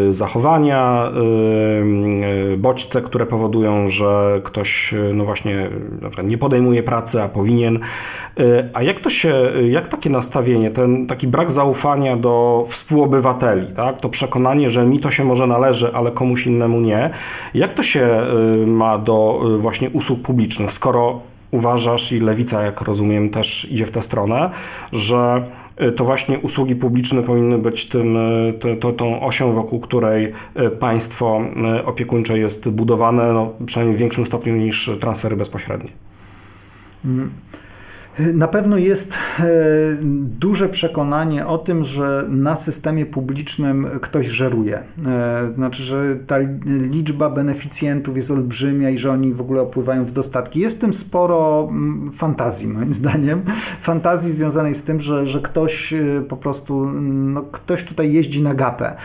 zachowania, 0.10 1.12
y, 1.12 2.54
y, 2.54 2.58
bodźce, 2.58 3.02
które 3.02 3.26
powodują, 3.26 3.90
że 3.90 4.42
ktoś 4.44 4.96
no 5.14 5.26
właśnie 5.26 5.70
nie 6.24 6.38
podejmuje 6.38 6.84
pracy, 6.84 7.22
a 7.22 7.30
powinien. 7.30 7.80
A 8.74 8.84
jak 8.84 9.00
to 9.00 9.10
się, 9.10 9.52
jak 9.70 9.88
takie 9.88 10.10
nastawienie, 10.10 10.72
ten 10.72 11.08
taki 11.08 11.28
brak 11.28 11.52
zaufania 11.52 12.18
do 12.18 12.66
współobywateli, 12.68 13.68
tak? 13.76 13.98
to 13.98 14.10
przekonanie, 14.10 14.72
że 14.72 14.86
mi 14.86 15.00
to 15.00 15.12
się 15.12 15.24
może 15.26 15.48
należy, 15.48 15.94
ale 15.94 16.12
komuś 16.12 16.48
innemu 16.48 16.80
nie, 16.80 17.10
jak 17.54 17.74
to 17.74 17.84
się 17.84 18.08
ma 18.68 18.98
do 18.98 19.42
właśnie 19.60 19.90
usług 19.90 20.22
publicznych, 20.22 20.72
skoro 20.72 21.31
uważasz 21.52 22.12
i 22.12 22.20
lewica, 22.20 22.64
jak 22.64 22.82
rozumiem, 22.82 23.30
też 23.30 23.72
idzie 23.72 23.86
w 23.86 23.92
tę 23.92 24.02
stronę, 24.02 24.50
że 24.92 25.44
y, 25.82 25.92
to 25.92 26.06
właśnie 26.06 26.40
usługi 26.40 26.76
publiczne 26.76 27.24
powinny 27.24 27.58
być 27.58 27.90
tym, 27.90 28.18
y, 28.18 28.54
to, 28.60 28.76
to, 28.76 28.94
tą 28.94 29.22
osią, 29.22 29.54
wokół 29.54 29.80
której 29.80 30.34
y, 30.60 30.70
państwo 30.70 31.42
opiekuńcze 31.86 32.40
jest 32.40 32.70
budowane, 32.70 33.34
no, 33.34 33.54
przynajmniej 33.66 33.98
w 33.98 34.00
większym 34.00 34.26
stopniu 34.26 34.56
niż 34.56 34.92
transfery 35.00 35.36
bezpośrednie. 35.36 35.90
Mm. 37.06 37.32
Na 38.34 38.48
pewno 38.48 38.78
jest 38.78 39.18
e, 39.40 39.46
duże 40.40 40.70
przekonanie 40.70 41.48
o 41.48 41.58
tym, 41.58 41.84
że 41.84 42.26
na 42.30 42.56
systemie 42.56 43.06
publicznym 43.06 43.88
ktoś 44.02 44.28
żeruje. 44.28 44.84
E, 45.06 45.52
znaczy, 45.56 45.84
że 45.84 46.16
ta 46.28 46.38
liczba 46.66 47.30
beneficjentów 47.30 48.18
jest 48.18 48.32
olbrzymia 48.32 48.90
i 48.90 48.98
że 48.98 49.12
oni 49.12 49.34
w 49.34 49.42
ogóle 49.42 49.62
opływają 49.62 50.06
w 50.06 50.12
dostatki. 50.12 50.60
Jest 50.60 50.78
w 50.78 50.80
tym 50.80 50.94
sporo 50.94 51.68
mm, 51.70 52.12
fantazji, 52.12 52.68
moim 52.68 52.94
zdaniem. 53.02 53.42
Fantazji 53.82 54.32
związanej 54.32 54.76
z 54.76 54.84
tym, 54.84 55.00
że, 55.00 55.28
że 55.28 55.40
ktoś 55.40 55.94
e, 55.94 56.22
po 56.30 56.38
prostu, 56.38 56.92
no, 57.02 57.42
ktoś 57.42 57.84
tutaj 57.84 58.14
jeździ 58.14 58.42
na 58.42 58.54
gapę. 58.54 58.96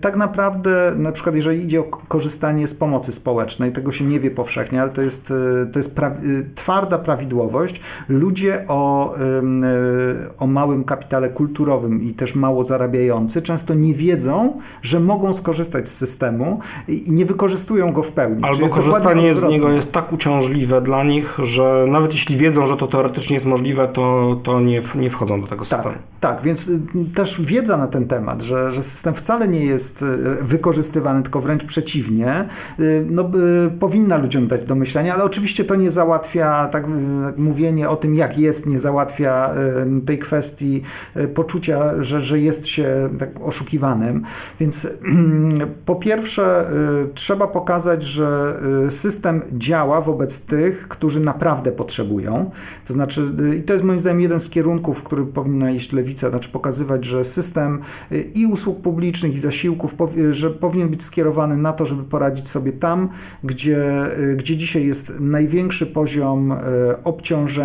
Tak 0.00 0.16
naprawdę, 0.16 0.92
na 0.96 1.12
przykład, 1.12 1.34
jeżeli 1.36 1.64
idzie 1.64 1.80
o 1.80 1.84
korzystanie 1.84 2.66
z 2.66 2.74
pomocy 2.74 3.12
społecznej, 3.12 3.72
tego 3.72 3.92
się 3.92 4.04
nie 4.04 4.20
wie 4.20 4.30
powszechnie, 4.30 4.82
ale 4.82 4.90
to 4.90 5.02
jest, 5.02 5.32
to 5.72 5.78
jest 5.78 5.96
pra 5.96 6.16
twarda 6.54 6.98
prawidłowość, 6.98 7.78
ludzie 8.08 8.64
o, 8.68 9.14
o 10.38 10.46
małym 10.46 10.84
kapitale 10.84 11.28
kulturowym 11.28 12.02
i 12.02 12.12
też 12.12 12.34
mało 12.34 12.64
zarabiający 12.64 13.42
często 13.42 13.74
nie 13.74 13.94
wiedzą, 13.94 14.58
że 14.82 15.00
mogą 15.00 15.34
skorzystać 15.34 15.88
z 15.88 15.94
systemu 15.94 16.60
i 16.88 17.12
nie 17.12 17.26
wykorzystują 17.26 17.92
go 17.92 18.02
w 18.02 18.12
pełni. 18.12 18.44
Albo 18.44 18.68
korzystanie 18.68 19.34
z 19.34 19.42
niego 19.42 19.70
jest 19.70 19.92
tak 19.92 20.12
uciążliwe 20.12 20.80
dla 20.80 21.04
nich, 21.04 21.38
że 21.42 21.84
nawet 21.88 22.12
jeśli 22.12 22.36
wiedzą, 22.36 22.66
że 22.66 22.76
to 22.76 22.86
teoretycznie 22.86 23.34
jest 23.34 23.46
możliwe, 23.46 23.88
to, 23.88 24.36
to 24.42 24.60
nie, 24.60 24.82
nie 24.94 25.10
wchodzą 25.10 25.40
do 25.40 25.46
tego 25.46 25.64
tak, 25.64 25.68
systemu. 25.68 25.94
Tak, 26.20 26.42
więc 26.42 26.68
y, 26.68 26.80
też 27.14 27.42
wiedza 27.42 27.76
na 27.76 27.86
ten 27.86 28.08
temat, 28.08 28.42
że, 28.42 28.72
że 28.74 28.82
system 28.82 29.14
wcale 29.14 29.48
nie 29.48 29.64
jest 29.64 30.02
y, 30.02 30.06
wykorzystywany, 30.42 31.22
tylko 31.22 31.40
wręcz 31.40 31.64
przeciwnie, 31.64 32.44
y, 32.80 33.06
no, 33.10 33.30
powinna 33.80 34.16
ludziom 34.16 34.46
dać 34.46 34.64
do 34.64 34.74
myślenia, 34.74 35.14
ale 35.14 35.24
oczywiście 35.24 35.64
to 35.64 35.74
nie 35.74 35.90
załatwia, 35.90 36.68
tak 36.68 36.86
mówienie 37.36 37.67
mówienie 37.68 37.88
o 37.88 37.96
tym, 37.96 38.14
jak 38.14 38.38
jest, 38.38 38.66
nie 38.66 38.78
załatwia 38.78 39.54
tej 40.06 40.18
kwestii 40.18 40.82
e, 41.14 41.28
poczucia, 41.28 42.02
że, 42.02 42.20
że 42.20 42.40
jest 42.40 42.66
się 42.66 43.08
tak 43.18 43.30
oszukiwanym. 43.40 44.22
Więc 44.60 44.88
po 45.84 45.96
pierwsze, 45.96 46.70
e, 46.70 46.72
trzeba 47.14 47.46
pokazać, 47.46 48.02
że 48.02 48.60
e, 48.86 48.90
system 48.90 49.42
działa 49.52 50.00
wobec 50.00 50.46
tych, 50.46 50.88
którzy 50.88 51.20
naprawdę 51.20 51.72
potrzebują. 51.72 52.50
To 52.86 52.92
znaczy, 52.92 53.22
i 53.58 53.62
to 53.62 53.72
jest 53.72 53.84
moim 53.84 54.00
zdaniem 54.00 54.20
jeden 54.20 54.40
z 54.40 54.50
kierunków, 54.50 54.98
w 54.98 55.02
który 55.02 55.26
powinna 55.26 55.70
iść 55.70 55.92
lewica, 55.92 56.30
znaczy 56.30 56.48
pokazywać, 56.48 57.04
że 57.04 57.24
system 57.24 57.80
i 58.34 58.46
usług 58.46 58.82
publicznych, 58.82 59.34
i 59.34 59.38
zasiłków, 59.38 59.94
że 60.30 60.50
powinien 60.50 60.88
być 60.88 61.02
skierowany 61.02 61.56
na 61.56 61.72
to, 61.72 61.86
żeby 61.86 62.04
poradzić 62.04 62.48
sobie 62.48 62.72
tam, 62.72 63.08
gdzie, 63.44 64.06
gdzie 64.36 64.56
dzisiaj 64.56 64.86
jest 64.86 65.20
największy 65.20 65.86
poziom 65.86 66.54
obciążenia 67.04 67.57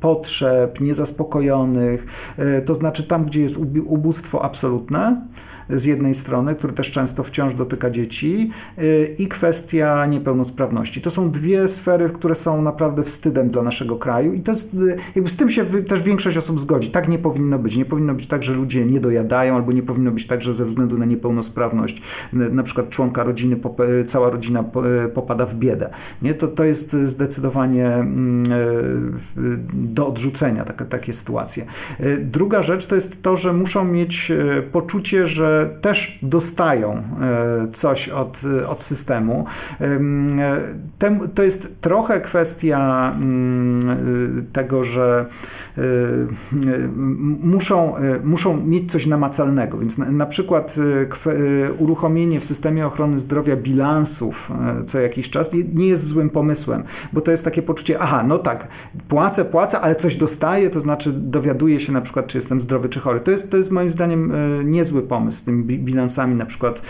potrzeb 0.00 0.80
niezaspokojonych, 0.80 2.06
e, 2.38 2.62
to 2.62 2.74
znaczy 2.74 3.02
tam, 3.02 3.24
gdzie 3.24 3.40
jest 3.40 3.58
ubóstwo 3.86 4.44
absolutne, 4.44 5.26
z 5.70 5.84
jednej 5.84 6.14
strony, 6.14 6.54
który 6.54 6.72
też 6.72 6.90
często 6.90 7.24
wciąż 7.24 7.54
dotyka 7.54 7.90
dzieci, 7.90 8.50
y, 8.78 9.14
i 9.18 9.28
kwestia 9.28 10.06
niepełnosprawności. 10.06 11.00
To 11.00 11.10
są 11.10 11.30
dwie 11.30 11.68
sfery, 11.68 12.10
które 12.10 12.34
są 12.34 12.62
naprawdę 12.62 13.04
wstydem 13.04 13.50
dla 13.50 13.62
naszego 13.62 13.96
kraju 13.96 14.32
i 14.32 14.40
to 14.40 14.52
jest, 14.52 14.74
y, 14.74 14.96
jakby 15.14 15.30
z 15.30 15.36
tym 15.36 15.50
się 15.50 15.64
też 15.64 16.02
większość 16.02 16.36
osób 16.36 16.60
zgodzi. 16.60 16.90
Tak 16.90 17.08
nie 17.08 17.18
powinno 17.18 17.58
być. 17.58 17.76
Nie 17.76 17.84
powinno 17.84 18.14
być 18.14 18.26
tak, 18.26 18.42
że 18.42 18.52
ludzie 18.52 18.84
nie 18.84 19.00
dojadają, 19.00 19.54
albo 19.54 19.72
nie 19.72 19.82
powinno 19.82 20.10
być 20.10 20.26
tak, 20.26 20.42
że 20.42 20.54
ze 20.54 20.64
względu 20.64 20.98
na 20.98 21.04
niepełnosprawność 21.04 22.02
na 22.32 22.62
przykład 22.62 22.88
członka 22.88 23.24
rodziny, 23.24 23.56
cała 24.06 24.30
rodzina 24.30 24.64
popada 25.14 25.46
w 25.46 25.54
biedę. 25.54 25.90
Nie? 26.22 26.34
To, 26.34 26.48
to 26.48 26.64
jest 26.64 26.96
zdecydowanie 27.04 27.86
mm, 27.86 28.52
y, 28.52 29.58
do 29.74 30.06
odrzucenia 30.06 30.64
takie, 30.64 30.84
takie 30.84 31.12
sytuacje. 31.12 31.66
Druga 32.20 32.62
rzecz 32.62 32.86
to 32.86 32.94
jest 32.94 33.22
to, 33.22 33.36
że 33.36 33.52
muszą 33.52 33.84
mieć 33.84 34.32
poczucie, 34.72 35.26
że 35.26 35.53
też 35.80 36.18
dostają 36.22 36.92
e, 36.92 37.02
coś 37.72 38.08
od, 38.08 38.42
od 38.68 38.82
systemu. 38.82 39.46
To 41.34 41.42
jest 41.42 41.80
trochę 41.80 42.20
kwestia 42.20 43.12
mm, 43.16 43.73
tego, 44.52 44.84
że 44.84 45.26
e, 45.78 45.82
muszą, 47.42 47.96
e, 47.96 48.20
muszą 48.24 48.66
mieć 48.66 48.92
coś 48.92 49.06
namacalnego, 49.06 49.78
więc 49.78 49.98
na, 49.98 50.12
na 50.12 50.26
przykład 50.26 50.76
uruchomienie 51.78 52.40
w 52.40 52.44
systemie 52.44 52.86
ochrony 52.86 53.18
zdrowia 53.18 53.56
bilansów 53.56 54.52
co 54.86 55.00
jakiś 55.00 55.30
czas 55.30 55.50
nie 55.74 55.86
jest 55.86 56.06
złym 56.06 56.30
pomysłem, 56.30 56.82
bo 57.12 57.20
to 57.20 57.30
jest 57.30 57.44
takie 57.44 57.62
poczucie, 57.62 57.98
aha, 57.98 58.24
no 58.28 58.38
tak, 58.38 58.68
płacę, 59.08 59.44
płacę, 59.44 59.80
ale 59.80 59.96
coś 59.96 60.16
dostaję, 60.16 60.70
to 60.70 60.80
znaczy 60.80 61.12
dowiaduję 61.12 61.80
się 61.80 61.92
na 61.92 62.00
przykład, 62.00 62.26
czy 62.26 62.38
jestem 62.38 62.60
zdrowy, 62.60 62.88
czy 62.88 63.00
chory. 63.00 63.20
To 63.20 63.30
jest, 63.30 63.50
to 63.50 63.56
jest 63.56 63.70
moim 63.70 63.90
zdaniem 63.90 64.32
niezły 64.64 65.02
pomysł 65.02 65.38
z 65.38 65.44
tymi 65.44 65.64
bilansami 65.64 66.34
na 66.34 66.46
przykład 66.46 66.82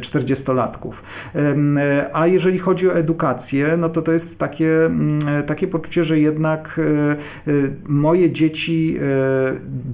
40-latków. 0.00 0.92
E, 1.34 2.10
a 2.12 2.26
jeżeli 2.26 2.58
chodzi 2.58 2.88
o 2.88 2.94
edukację, 2.94 3.76
no 3.78 3.88
to 3.88 4.02
to 4.02 4.12
jest 4.12 4.38
takie, 4.38 4.86
mm, 4.86 5.18
takie 5.46 5.68
poczucie, 5.68 6.04
że 6.04 6.18
jednak 6.18 6.80
moje 7.86 8.30
dzieci 8.30 8.96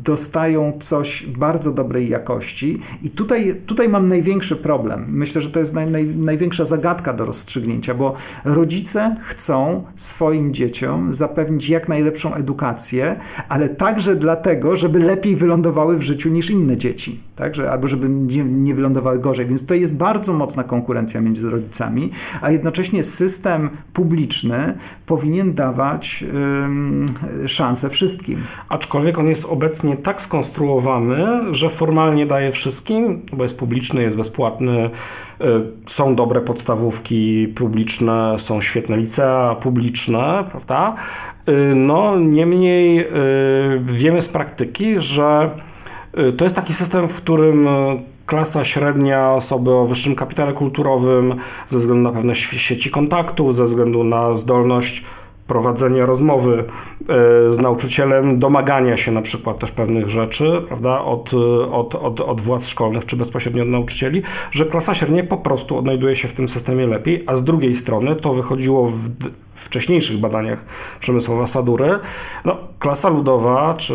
dostają 0.05 0.73
coś 0.79 1.27
bardzo 1.27 1.73
dobrej 1.73 2.09
jakości 2.09 2.79
i 3.03 3.11
tutaj, 3.11 3.55
tutaj 3.67 3.89
mam 3.89 4.09
największy 4.09 4.57
problem. 4.57 5.05
Myślę, 5.09 5.43
że 5.43 5.51
to 5.51 5.61
jest 5.61 5.75
naj, 5.75 5.91
naj, 5.91 6.07
największa 6.07 6.65
zagadka 6.65 7.13
do 7.13 7.25
rozstrzygnięcia, 7.25 7.95
bo 7.95 8.15
rodzice 8.45 9.17
chcą 9.23 9.85
swoim 9.95 10.55
dzieciom 10.55 11.13
zapewnić 11.13 11.69
jak 11.69 11.89
najlepszą 11.89 12.35
edukację, 12.35 13.17
ale 13.49 13.69
także 13.69 14.17
dlatego, 14.17 14.77
żeby 14.77 14.99
lepiej 14.99 15.37
wylądowały 15.37 15.99
w 15.99 16.03
życiu 16.03 16.29
niż 16.31 16.51
inne 16.51 16.77
dzieci. 16.77 17.21
Tak? 17.37 17.55
Że, 17.55 17.71
albo 17.71 17.89
żeby 17.89 18.09
nie, 18.09 18.45
nie 18.45 18.75
wylądowały 18.75 19.19
gorzej. 19.19 19.47
Więc 19.47 19.67
to 19.67 19.75
jest 19.75 19.97
bardzo 19.97 20.33
mocna 20.33 20.65
konkurencja 20.65 21.21
między 21.21 21.51
rodzicami, 21.51 22.11
a 22.43 22.51
jednocześnie 22.51 23.05
system 23.05 23.69
publiczny 23.93 24.75
powinien 25.07 25.55
dawać 25.55 26.25
y, 26.25 26.96
szansę 27.47 27.91
wszystkim. 27.91 28.43
Aczkolwiek 28.69 29.19
on 29.19 29.29
jest 29.29 29.45
obecnie 29.45 29.97
tak 29.97 30.23
skonstruowany, 30.23 31.55
że 31.55 31.71
formalnie 31.71 32.27
daje 32.27 32.53
wszystkim, 32.53 33.23
bo 33.33 33.43
jest 33.43 33.59
publiczny, 33.59 34.03
jest 34.03 34.17
bezpłatny, 34.17 34.91
y, 35.41 35.45
są 35.87 36.15
dobre 36.15 36.41
podstawówki 36.41 37.49
publiczne, 37.49 38.39
są 38.39 38.61
świetne 38.61 38.97
licea 38.97 39.57
publiczne, 39.61 40.45
prawda? 40.51 40.95
Y, 41.49 41.75
no, 41.75 42.19
niemniej 42.19 43.01
y, 43.01 43.07
wiemy 43.81 44.23
z 44.23 44.29
praktyki, 44.29 45.01
że 45.01 45.51
y, 46.19 46.33
to 46.33 46.45
jest 46.45 46.57
taki 46.57 46.75
system, 46.75 47.09
w 47.09 47.15
którym 47.15 47.69
klasa 48.27 48.65
średnia, 48.65 49.33
osoby 49.33 49.71
o 49.71 49.87
wyższym 49.87 50.15
kapitale 50.15 50.53
kulturowym, 50.53 51.35
ze 51.69 51.79
względu 51.79 52.03
na 52.03 52.13
pewne 52.13 52.35
sieci 52.35 52.91
kontaktów, 52.91 53.55
ze 53.55 53.67
względu 53.67 54.05
na 54.05 54.37
zdolność 54.37 55.05
prowadzenia 55.47 56.07
rozmowy 56.07 56.65
z 57.51 57.59
nauczycielem, 57.59 58.39
domagania 58.39 58.97
się 58.97 59.13
na 59.13 59.23
przykład 59.23 59.59
też 59.59 59.73
pewnych 59.73 60.11
rzeczy, 60.11 60.63
prawda, 60.69 61.01
od, 61.01 61.35
od, 61.73 61.95
od, 61.95 62.21
od 62.21 62.41
władz 62.41 62.67
szkolnych 62.67 63.07
czy 63.07 63.17
bezpośrednio 63.17 63.63
od 63.63 63.69
nauczycieli, 63.69 64.23
że 64.51 64.67
klasa 64.67 64.95
średnia 64.95 65.25
po 65.25 65.37
prostu 65.37 65.79
odnajduje 65.79 66.17
się 66.17 66.29
w 66.29 66.33
tym 66.33 66.49
systemie 66.49 66.87
lepiej, 66.87 67.25
a 67.27 67.37
z 67.37 67.45
drugiej 67.45 67.75
strony 67.75 68.17
to 68.17 68.35
wychodziło 68.35 68.89
w 68.89 69.11
wcześniejszych 69.55 70.19
badaniach 70.19 70.65
Przemysłowa 71.01 71.47
Sadury, 71.47 71.99
no, 72.45 72.57
klasa 72.79 73.09
ludowa 73.09 73.75
czy 73.75 73.95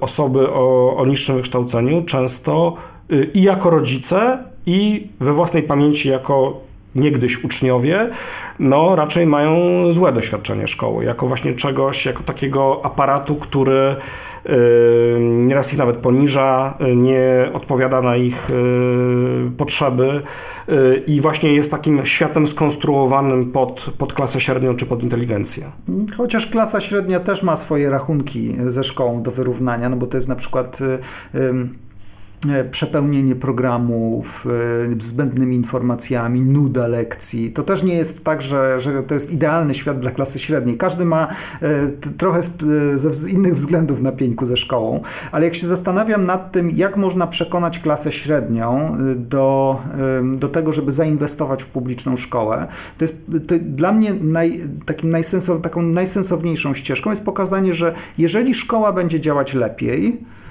osoby 0.00 0.50
o, 0.50 0.96
o 0.96 1.06
niższym 1.06 1.36
wykształceniu 1.36 2.02
często 2.02 2.74
y, 3.12 3.30
i 3.34 3.42
jako 3.42 3.70
rodzice, 3.70 4.38
i 4.66 5.08
we 5.20 5.32
własnej 5.32 5.62
pamięci 5.62 6.08
jako 6.08 6.60
niegdyś 6.94 7.44
uczniowie, 7.44 8.10
no 8.58 8.96
raczej 8.96 9.26
mają 9.26 9.52
złe 9.92 10.12
doświadczenie 10.12 10.68
szkoły, 10.68 11.04
jako 11.04 11.28
właśnie 11.28 11.54
czegoś, 11.54 12.06
jako 12.06 12.22
takiego 12.22 12.80
aparatu, 12.84 13.34
który 13.34 13.96
Yy, 14.48 15.20
nieraz 15.20 15.72
ich 15.72 15.78
nawet 15.78 15.96
poniża, 15.96 16.74
yy, 16.80 16.96
nie 16.96 17.50
odpowiada 17.52 18.02
na 18.02 18.16
ich 18.16 18.46
yy, 18.50 19.50
potrzeby 19.50 20.22
i 21.06 21.20
właśnie 21.20 21.54
jest 21.54 21.70
takim 21.70 22.06
światem 22.06 22.46
skonstruowanym 22.46 23.52
pod, 23.52 23.90
pod 23.98 24.12
klasę 24.12 24.40
średnią 24.40 24.74
czy 24.74 24.86
pod 24.86 25.02
inteligencję. 25.02 25.66
Chociaż 26.16 26.46
klasa 26.46 26.80
średnia 26.80 27.20
też 27.20 27.42
ma 27.42 27.56
swoje 27.56 27.90
rachunki 27.90 28.56
ze 28.66 28.84
szkołą 28.84 29.22
do 29.22 29.30
wyrównania, 29.30 29.88
no 29.88 29.96
bo 29.96 30.06
to 30.06 30.16
jest 30.16 30.28
na 30.28 30.36
przykład 30.36 30.78
przepełnienie 32.70 33.36
programów 33.36 34.46
e, 34.96 35.02
zbędnymi 35.02 35.56
informacjami, 35.56 36.40
nuda 36.40 36.86
lekcji. 36.86 37.50
To 37.50 37.62
też 37.62 37.82
nie 37.82 37.94
jest 37.94 38.24
tak, 38.24 38.42
że, 38.42 38.80
że 38.80 39.02
to 39.02 39.14
jest 39.14 39.32
idealny 39.32 39.74
świat 39.74 40.00
dla 40.00 40.10
klasy 40.10 40.38
średniej. 40.38 40.76
Każdy 40.76 41.04
ma 41.04 41.28
e, 41.62 41.88
trochę 42.18 42.42
z, 42.42 42.56
z 43.16 43.28
innych 43.28 43.54
względów 43.54 44.00
na 44.00 44.12
pieńku 44.12 44.46
ze 44.46 44.56
szkołą, 44.56 45.00
ale 45.32 45.44
jak 45.44 45.54
się 45.54 45.66
zastanawiam 45.66 46.24
nad 46.24 46.52
tym, 46.52 46.70
jak 46.70 46.96
można 46.96 47.26
przekonać 47.26 47.78
klasę 47.78 48.12
średnią 48.12 48.96
do, 49.16 49.80
do 50.36 50.48
tego, 50.48 50.72
żeby 50.72 50.92
zainwestować 50.92 51.62
w 51.62 51.66
publiczną 51.66 52.16
szkołę, 52.16 52.66
to 52.98 53.04
jest 53.04 53.26
to 53.48 53.54
dla 53.60 53.92
mnie 53.92 54.14
naj, 54.14 54.60
takim 54.86 55.10
najsensow, 55.10 55.62
taką 55.62 55.82
najsensowniejszą 55.82 56.74
ścieżką 56.74 57.10
jest 57.10 57.24
pokazanie, 57.24 57.74
że 57.74 57.94
jeżeli 58.18 58.54
szkoła 58.54 58.92
będzie 58.92 59.20
działać 59.20 59.54
lepiej, 59.54 60.22
E, 60.22 60.41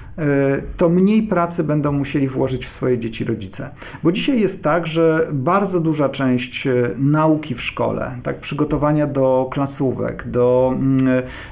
to 0.76 0.88
mniej 0.88 1.22
pracy 1.22 1.64
będą 1.64 1.92
musieli 1.92 2.28
włożyć 2.28 2.66
w 2.66 2.70
swoje 2.70 2.98
dzieci 2.98 3.24
rodzice. 3.24 3.70
Bo 4.02 4.12
dzisiaj 4.12 4.40
jest 4.40 4.64
tak, 4.64 4.86
że 4.86 5.28
bardzo 5.32 5.80
duża 5.80 6.08
część 6.08 6.66
e, 6.66 6.72
nauki 6.98 7.54
w 7.54 7.62
szkole, 7.62 8.16
tak, 8.22 8.40
przygotowania 8.40 9.06
do 9.06 9.48
klasówek, 9.52 10.24
do, 10.30 10.74
mm, 10.76 11.08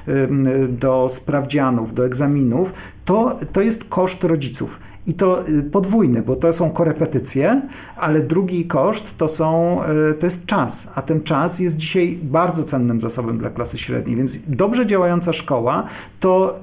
e, 0.07 0.67
do 0.67 1.07
sprawdzianów, 1.09 1.93
do 1.93 2.05
egzaminów, 2.05 2.73
to, 3.05 3.37
to 3.53 3.61
jest 3.61 3.89
koszt 3.89 4.23
rodziców. 4.23 4.79
I 5.07 5.13
to 5.13 5.43
podwójny, 5.71 6.21
bo 6.21 6.35
to 6.35 6.53
są 6.53 6.69
korepetycje, 6.69 7.61
ale 7.95 8.19
drugi 8.19 8.65
koszt 8.65 9.17
to, 9.17 9.27
są, 9.27 9.79
to 10.19 10.25
jest 10.25 10.45
czas, 10.45 10.91
a 10.95 11.01
ten 11.01 11.23
czas 11.23 11.59
jest 11.59 11.77
dzisiaj 11.77 12.19
bardzo 12.23 12.63
cennym 12.63 13.01
zasobem 13.01 13.37
dla 13.37 13.49
klasy 13.49 13.77
średniej, 13.77 14.15
więc 14.15 14.39
dobrze 14.47 14.85
działająca 14.85 15.33
szkoła 15.33 15.87
to 16.19 16.59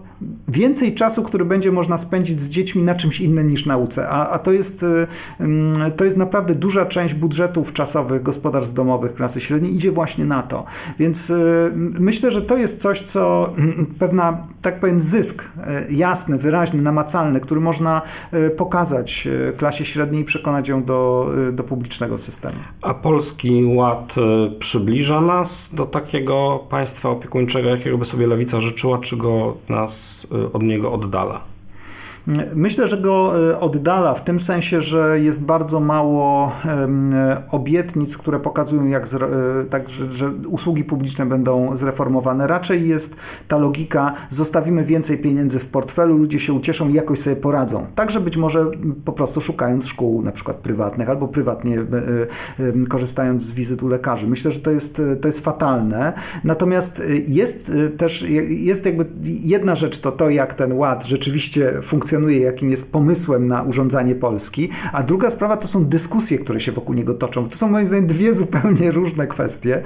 więcej 0.48 0.94
czasu, 0.94 1.22
który 1.22 1.44
będzie 1.44 1.72
można 1.72 1.98
spędzić 1.98 2.40
z 2.40 2.48
dziećmi 2.48 2.82
na 2.82 2.94
czymś 2.94 3.20
innym 3.20 3.50
niż 3.50 3.66
nauce. 3.66 4.08
A, 4.08 4.30
a 4.30 4.38
to, 4.38 4.52
jest, 4.52 4.82
y, 4.82 5.06
mm, 5.40 5.92
to 5.92 6.04
jest 6.04 6.16
naprawdę 6.16 6.54
duża 6.54 6.86
część 6.86 7.14
budżetów 7.14 7.72
czasowych 7.72 8.22
gospodarstw 8.22 8.74
domowych 8.74 9.14
klasy 9.14 9.40
średniej 9.40 9.74
idzie 9.74 9.92
właśnie 9.92 10.24
na 10.24 10.42
to. 10.42 10.64
Więc 10.98 11.30
y, 11.30 11.70
myślę, 11.74 12.32
że 12.32 12.42
to 12.42 12.56
jest 12.56 12.80
coś, 12.80 13.02
co 13.02 13.52
mm, 13.58 13.86
pewna, 13.98 14.46
tak 14.62 14.80
powiem, 14.80 15.00
zysk 15.00 15.44
y, 15.88 15.92
jasny, 15.92 16.38
wyraźny, 16.38 16.82
namacalny, 16.82 17.40
który 17.40 17.60
można 17.60 18.02
pokazać 18.56 19.28
klasie 19.56 19.84
średniej 19.84 20.22
i 20.22 20.24
przekonać 20.24 20.68
ją 20.68 20.84
do, 20.84 21.30
do 21.52 21.64
publicznego 21.64 22.18
systemu. 22.18 22.54
A 22.82 22.94
Polski 22.94 23.64
Ład 23.64 24.14
przybliża 24.58 25.20
nas 25.20 25.74
do 25.74 25.86
takiego 25.86 26.66
państwa 26.70 27.08
opiekuńczego, 27.08 27.68
jakiego 27.68 27.98
by 27.98 28.04
sobie 28.04 28.26
lewica 28.26 28.60
życzyła, 28.60 28.98
czy 28.98 29.16
go 29.16 29.56
nas 29.68 30.07
od 30.52 30.62
niego 30.62 30.92
oddala. 30.92 31.40
Myślę, 32.54 32.88
że 32.88 32.98
go 32.98 33.48
e, 33.50 33.60
oddala 33.60 34.14
w 34.14 34.24
tym 34.24 34.40
sensie, 34.40 34.80
że 34.80 35.20
jest 35.20 35.44
bardzo 35.44 35.80
mało 35.80 36.52
obietnic, 37.50 38.18
które 38.18 38.40
pokazują, 38.40 38.86
jak 38.86 39.04
e, 39.04 39.64
tak, 39.64 39.88
że, 39.88 40.12
że, 40.12 40.30
usługi 40.30 40.84
publiczne 40.84 41.26
będą 41.26 41.76
zreformowane. 41.76 42.46
Raczej 42.46 42.88
jest 42.88 43.16
ta 43.48 43.58
logika, 43.58 44.14
zostawimy 44.28 44.84
więcej 44.84 45.18
pieniędzy 45.18 45.58
w 45.58 45.66
portfelu, 45.66 46.18
ludzie 46.18 46.40
się 46.40 46.52
ucieszą 46.52 46.88
i 46.88 46.92
jakoś 46.92 47.18
sobie 47.18 47.36
poradzą. 47.36 47.86
Także 47.94 48.20
być 48.20 48.36
może 48.36 48.70
po 49.04 49.12
prostu 49.12 49.40
szukając 49.40 49.86
szkół 49.86 50.22
na 50.22 50.32
przykład 50.32 50.56
prywatnych 50.56 51.08
albo 51.08 51.28
prywatnie 51.28 51.80
e, 51.80 52.86
korzystając 52.88 53.42
z 53.42 53.50
wizyt 53.50 53.82
u 53.82 53.88
lekarzy. 53.88 54.26
Myślę, 54.26 54.50
że 54.50 54.60
to 54.60 54.70
jest, 54.70 55.02
to 55.20 55.28
jest 55.28 55.40
fatalne. 55.40 56.12
Natomiast 56.44 57.02
jest 57.26 57.72
też, 57.96 58.24
jest 58.48 58.86
jakby 58.86 59.06
jedna 59.24 59.74
rzecz 59.74 59.98
to 60.00 60.12
to, 60.12 60.30
jak 60.30 60.54
ten 60.54 60.72
ład 60.72 61.04
rzeczywiście 61.06 61.72
funkcjonuje 61.82 62.17
funkcjonuje, 62.18 62.40
jakim 62.40 62.70
jest 62.70 62.92
pomysłem 62.92 63.48
na 63.48 63.62
urządzanie 63.62 64.14
Polski, 64.14 64.68
a 64.92 65.02
druga 65.02 65.30
sprawa 65.30 65.56
to 65.56 65.66
są 65.66 65.84
dyskusje, 65.84 66.38
które 66.38 66.60
się 66.60 66.72
wokół 66.72 66.94
niego 66.94 67.14
toczą. 67.14 67.48
To 67.48 67.56
są 67.56 67.68
moim 67.68 67.86
zdaniem 67.86 68.06
dwie 68.06 68.34
zupełnie 68.34 68.90
różne 69.00 69.26
kwestie. 69.26 69.82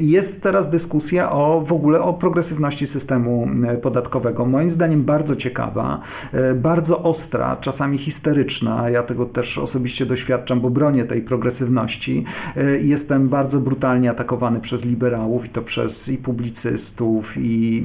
Jest 0.00 0.42
teraz 0.42 0.70
dyskusja 0.70 1.32
o 1.32 1.60
w 1.60 1.72
ogóle 1.72 2.02
o 2.02 2.14
progresywności 2.14 2.86
systemu 2.86 3.48
e, 3.68 3.76
podatkowego. 3.76 4.46
Moim 4.46 4.70
zdaniem 4.70 5.04
bardzo 5.04 5.36
ciekawa, 5.36 6.00
e, 6.32 6.54
bardzo 6.54 7.02
ostra, 7.02 7.56
czasami 7.56 7.98
histeryczna. 7.98 8.90
Ja 8.90 9.02
tego 9.02 9.26
też 9.26 9.58
osobiście 9.58 10.06
doświadczam, 10.06 10.60
bo 10.60 10.70
bronię 10.70 11.04
tej 11.04 11.22
progresywności. 11.22 12.24
E, 12.56 12.78
jestem 12.78 13.28
bardzo 13.28 13.60
brutalnie 13.60 14.10
atakowany 14.10 14.60
przez 14.60 14.84
liberałów 14.84 15.46
i 15.46 15.48
to 15.48 15.62
przez 15.62 16.08
i 16.08 16.18
publicystów 16.18 17.36
i, 17.36 17.84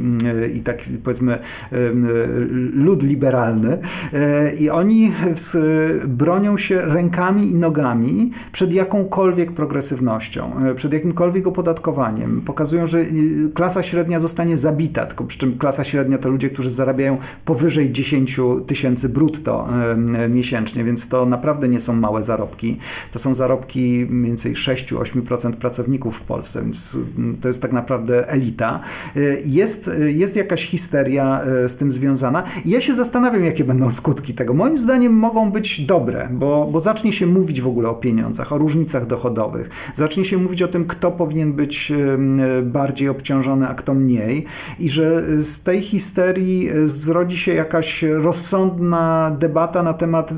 i 0.53 0.59
tak 0.59 0.77
powiedzmy 1.03 1.39
lud 2.73 3.03
liberalny, 3.03 3.78
I 4.59 4.69
oni 4.69 5.11
bronią 6.07 6.57
się 6.57 6.81
rękami 6.81 7.51
i 7.51 7.55
nogami 7.55 8.31
przed 8.51 8.73
jakąkolwiek 8.73 9.51
progresywnością, 9.51 10.65
e, 10.65 10.75
przed 10.75 10.93
jakimkolwiek 10.93 11.47
opodatkowaniem. 11.47 12.41
Pokazują, 12.41 12.87
że 12.87 12.99
e, 12.99 13.03
klasa 13.53 13.83
średnia 13.83 14.19
zostanie 14.19 14.57
zabita, 14.57 15.05
tylko 15.05 15.23
przy 15.23 15.37
czym 15.37 15.57
klasa 15.57 15.83
średnia 15.83 16.17
to 16.17 16.29
ludzie, 16.29 16.49
którzy 16.49 16.71
zarabiają 16.71 17.17
powyżej 17.45 17.91
10 17.91 18.39
tysięcy 18.67 19.09
brutto 19.09 19.67
miesięcznie, 20.29 20.83
więc 20.83 21.09
to 21.09 21.25
naprawdę 21.25 21.67
nie 21.67 21.81
są 21.81 21.93
małe 21.93 22.23
zarobki. 22.23 22.77
To 23.11 23.19
są 23.19 23.35
zarobki 23.35 24.07
mniej 24.09 24.31
więcej 24.31 24.55
6-8% 24.55 25.53
pracowników 25.53 26.17
w 26.17 26.21
Polsce, 26.21 26.61
więc 26.61 26.97
to 27.41 27.47
jest 27.47 27.61
tak 27.61 27.71
naprawdę 27.71 28.29
elita. 28.29 28.79
Jest, 29.45 29.91
jest 30.07 30.35
jakaś 30.35 30.65
histeria 30.65 31.41
z 31.67 31.77
tym 31.77 31.91
związana. 31.91 32.43
I 32.65 32.69
ja 32.69 32.81
się 32.81 32.95
zastanawiam, 32.95 33.43
jakie 33.59 33.67
będą 33.67 33.91
skutki 33.91 34.33
tego. 34.33 34.53
Moim 34.53 34.77
zdaniem 34.77 35.13
mogą 35.13 35.51
być 35.51 35.85
dobre, 35.85 36.29
bo, 36.31 36.69
bo 36.71 36.79
zacznie 36.79 37.13
się 37.13 37.25
mówić 37.25 37.61
w 37.61 37.67
ogóle 37.67 37.89
o 37.89 37.93
pieniądzach, 37.93 38.53
o 38.53 38.57
różnicach 38.57 39.07
dochodowych. 39.07 39.69
Zacznie 39.93 40.25
się 40.25 40.37
mówić 40.37 40.61
o 40.61 40.67
tym, 40.67 40.85
kto 40.85 41.11
powinien 41.11 41.53
być 41.53 41.93
bardziej 42.63 43.09
obciążony, 43.09 43.67
a 43.67 43.73
kto 43.73 43.93
mniej. 43.93 44.45
I 44.79 44.89
że 44.89 45.23
z 45.43 45.63
tej 45.63 45.81
histerii 45.81 46.69
e, 46.69 46.87
zrodzi 46.87 47.37
się 47.37 47.53
jakaś 47.53 48.03
rozsądna 48.03 49.35
debata 49.39 49.83
na 49.83 49.93
temat 49.93 50.31
e, 50.31 50.35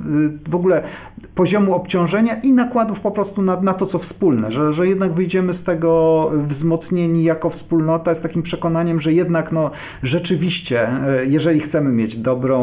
w 0.49 0.55
ogóle 0.55 0.81
poziomu 1.35 1.75
obciążenia 1.75 2.33
i 2.43 2.53
nakładów 2.53 2.99
po 2.99 3.11
prostu 3.11 3.41
na, 3.41 3.61
na 3.61 3.73
to, 3.73 3.85
co 3.85 3.99
wspólne. 3.99 4.51
Że, 4.51 4.73
że 4.73 4.87
jednak 4.87 5.13
wyjdziemy 5.13 5.53
z 5.53 5.63
tego 5.63 6.31
wzmocnieni 6.47 7.23
jako 7.23 7.49
wspólnota 7.49 8.15
z 8.15 8.21
takim 8.21 8.41
przekonaniem, 8.41 8.99
że 8.99 9.13
jednak 9.13 9.51
no, 9.51 9.71
rzeczywiście, 10.03 10.89
e, 10.89 11.25
jeżeli 11.25 11.59
chcemy 11.59 11.91
mieć 11.91 12.17
dobrą 12.17 12.61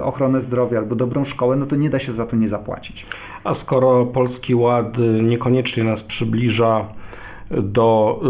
ochronę 0.00 0.40
zdrowia 0.40 0.78
albo 0.78 0.94
dobrą 0.94 1.24
szkołę, 1.24 1.56
no 1.56 1.66
to 1.66 1.76
nie 1.76 1.90
da 1.90 1.98
się 1.98 2.12
za 2.12 2.26
to 2.26 2.36
nie 2.36 2.48
zapłacić. 2.48 3.06
A 3.44 3.54
skoro 3.54 4.06
Polski 4.06 4.54
Ład 4.54 4.96
niekoniecznie 5.22 5.84
nas 5.84 6.02
przybliża 6.02 6.86
do 7.50 8.20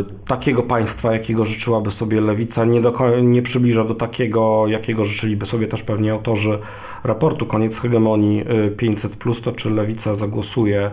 y, 0.00 0.26
takiego 0.26 0.62
państwa, 0.62 1.12
jakiego 1.12 1.44
życzyłaby 1.44 1.90
sobie 1.90 2.20
lewica, 2.20 2.64
nie, 2.64 2.80
do, 2.80 2.92
nie 3.22 3.42
przybliża 3.42 3.84
do 3.84 3.94
takiego, 3.94 4.66
jakiego 4.66 5.04
życzyliby 5.04 5.46
sobie 5.46 5.66
też 5.66 5.82
pewnie 5.82 6.12
autorzy 6.12 6.58
raportu 7.04 7.46
Koniec 7.46 7.78
hegemonii 7.78 8.44
500, 8.76 9.12
y, 9.12 9.42
to 9.44 9.52
czy 9.52 9.70
lewica 9.70 10.14
zagłosuje 10.14 10.90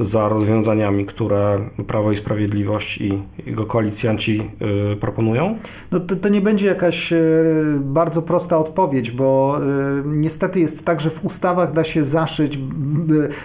za 0.00 0.28
rozwiązaniami, 0.28 1.06
które 1.06 1.58
Prawo 1.86 2.12
i 2.12 2.16
Sprawiedliwość 2.16 3.00
i 3.00 3.22
jego 3.46 3.66
koalicjanci 3.66 4.50
y, 4.92 4.96
proponują? 4.96 5.58
No 5.92 6.00
to, 6.00 6.16
to 6.16 6.28
nie 6.28 6.40
będzie 6.40 6.66
jakaś 6.66 7.12
y, 7.12 7.78
bardzo 7.80 8.22
prosta 8.22 8.58
odpowiedź, 8.58 9.10
bo 9.10 9.60
niestety 10.04 10.60
jest 10.60 10.84
tak, 10.84 11.00
że 11.00 11.10
w 11.10 11.24
ustawach 11.24 11.72
da 11.72 11.84
się 11.84 12.04
zaszyć 12.04 12.58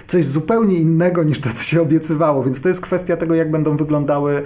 coś 0.08 0.26
zupełnie 0.26 0.76
innego 0.76 1.24
niż 1.24 1.40
to, 1.40 1.50
co 1.50 1.64
się 1.64 1.82
obiecywało, 1.82 2.44
więc 2.44 2.62
to 2.62 2.68
jest 2.68 2.82
kwestia 2.82 3.18
tego, 3.18 3.36
jak 3.36 3.52
będą 3.52 3.78
wyglądały 3.78 4.44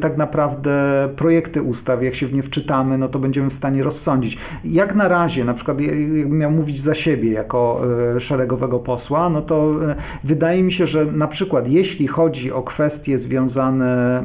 tak 0.00 0.16
naprawdę 0.16 1.08
projekty 1.16 1.62
ustaw, 1.62 2.02
jak 2.02 2.14
się 2.14 2.26
w 2.26 2.34
nie 2.34 2.42
wczytamy, 2.42 2.98
no 2.98 3.08
to 3.08 3.18
będziemy 3.18 3.50
w 3.50 3.54
stanie 3.54 3.82
rozsądzić. 3.82 4.38
Jak 4.64 4.94
na 4.94 5.08
razie, 5.08 5.44
na 5.44 5.54
przykład 5.54 5.80
jakbym 5.80 6.38
miał 6.38 6.50
mówić 6.50 6.80
za 6.80 6.94
siebie 7.02 7.32
jako 7.32 7.80
szeregowego 8.18 8.78
posła, 8.78 9.28
no 9.28 9.42
to 9.42 9.74
wydaje 10.24 10.62
mi 10.62 10.72
się, 10.72 10.86
że 10.86 11.04
na 11.04 11.28
przykład 11.28 11.68
jeśli 11.68 12.06
chodzi 12.06 12.52
o 12.52 12.62
kwestie 12.62 13.18
związane 13.18 14.22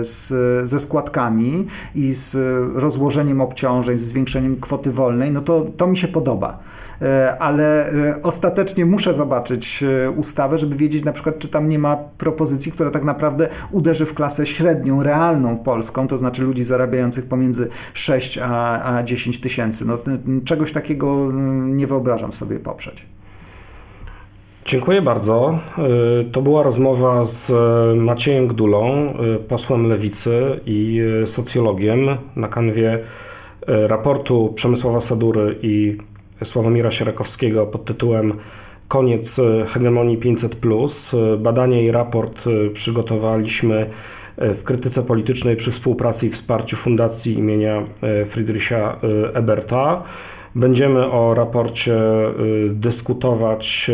z, 0.00 0.28
ze 0.68 0.80
składkami 0.80 1.66
i 1.94 2.12
z 2.12 2.36
rozłożeniem 2.74 3.40
obciążeń, 3.40 3.98
z 3.98 4.02
zwiększeniem 4.02 4.60
kwoty 4.60 4.90
wolnej, 4.92 5.30
no 5.30 5.40
to 5.40 5.66
to 5.76 5.86
mi 5.86 5.96
się 5.96 6.08
podoba. 6.08 6.58
E, 7.02 7.38
ale 7.38 7.92
e, 7.92 8.22
ostatecznie 8.22 8.86
muszę 8.86 9.14
zobaczyć 9.14 9.82
e, 9.82 10.10
ustawę, 10.10 10.58
żeby 10.58 10.76
wiedzieć 10.76 11.04
na 11.04 11.12
przykład, 11.12 11.38
czy 11.38 11.48
tam 11.48 11.68
nie 11.68 11.78
ma 11.78 11.96
propozycji, 11.96 12.72
która 12.72 12.90
tak 12.90 13.04
naprawdę 13.04 13.48
uderzy 13.70 14.06
w 14.06 14.14
klasę 14.14 14.46
średnią, 14.46 15.02
realną 15.02 15.58
polską, 15.58 16.08
to 16.08 16.16
znaczy 16.16 16.42
ludzi 16.42 16.64
zarabiających 16.64 17.28
pomiędzy 17.28 17.68
6 17.94 18.38
a, 18.42 18.82
a 18.96 19.02
10 19.02 19.40
tysięcy. 19.40 19.84
No, 19.86 19.98
czegoś 20.44 20.72
takiego 20.72 21.32
nie 21.62 21.86
wyobrażam 21.86 22.32
sobie 22.32 22.58
poprzeć. 22.58 23.06
Dziękuję 24.64 25.02
bardzo. 25.02 25.58
To 26.32 26.42
była 26.42 26.62
rozmowa 26.62 27.26
z 27.26 27.52
Maciejem 27.98 28.46
Gdulą, 28.46 29.06
posłem 29.48 29.86
Lewicy 29.86 30.60
i 30.66 31.00
socjologiem 31.26 32.00
na 32.36 32.48
kanwie 32.48 32.98
raportu 33.66 34.52
Przemysława 34.54 35.00
Sadury 35.00 35.58
i 35.62 35.98
Sławomira 36.44 36.90
Sierakowskiego 36.90 37.66
pod 37.66 37.84
tytułem 37.84 38.34
Koniec 38.88 39.40
hegemonii 39.66 40.16
500. 40.16 40.56
Badanie 41.38 41.84
i 41.84 41.90
raport 41.90 42.44
przygotowaliśmy 42.72 43.90
w 44.38 44.62
krytyce 44.62 45.02
politycznej 45.02 45.56
przy 45.56 45.70
współpracy 45.70 46.26
i 46.26 46.30
wsparciu 46.30 46.76
Fundacji 46.76 47.38
imienia 47.38 47.82
Friedricha 48.26 49.00
Eberta. 49.34 50.02
Będziemy 50.54 51.10
o 51.10 51.34
raporcie 51.34 51.94
y, 51.94 52.70
dyskutować 52.70 53.90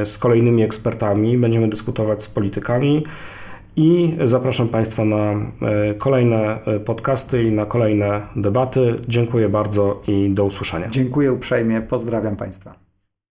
y, 0.00 0.06
z 0.06 0.18
kolejnymi 0.18 0.62
ekspertami, 0.62 1.38
będziemy 1.38 1.68
dyskutować 1.68 2.22
z 2.22 2.30
politykami 2.30 3.04
i 3.76 4.16
zapraszam 4.24 4.68
Państwa 4.68 5.04
na 5.04 5.32
y, 5.90 5.94
kolejne 5.94 6.58
podcasty 6.84 7.42
i 7.42 7.52
na 7.52 7.66
kolejne 7.66 8.26
debaty. 8.36 8.94
Dziękuję 9.08 9.48
bardzo 9.48 10.02
i 10.08 10.30
do 10.30 10.44
usłyszenia. 10.44 10.88
Dziękuję 10.88 11.32
uprzejmie, 11.32 11.80
pozdrawiam 11.80 12.36
Państwa. 12.36 12.85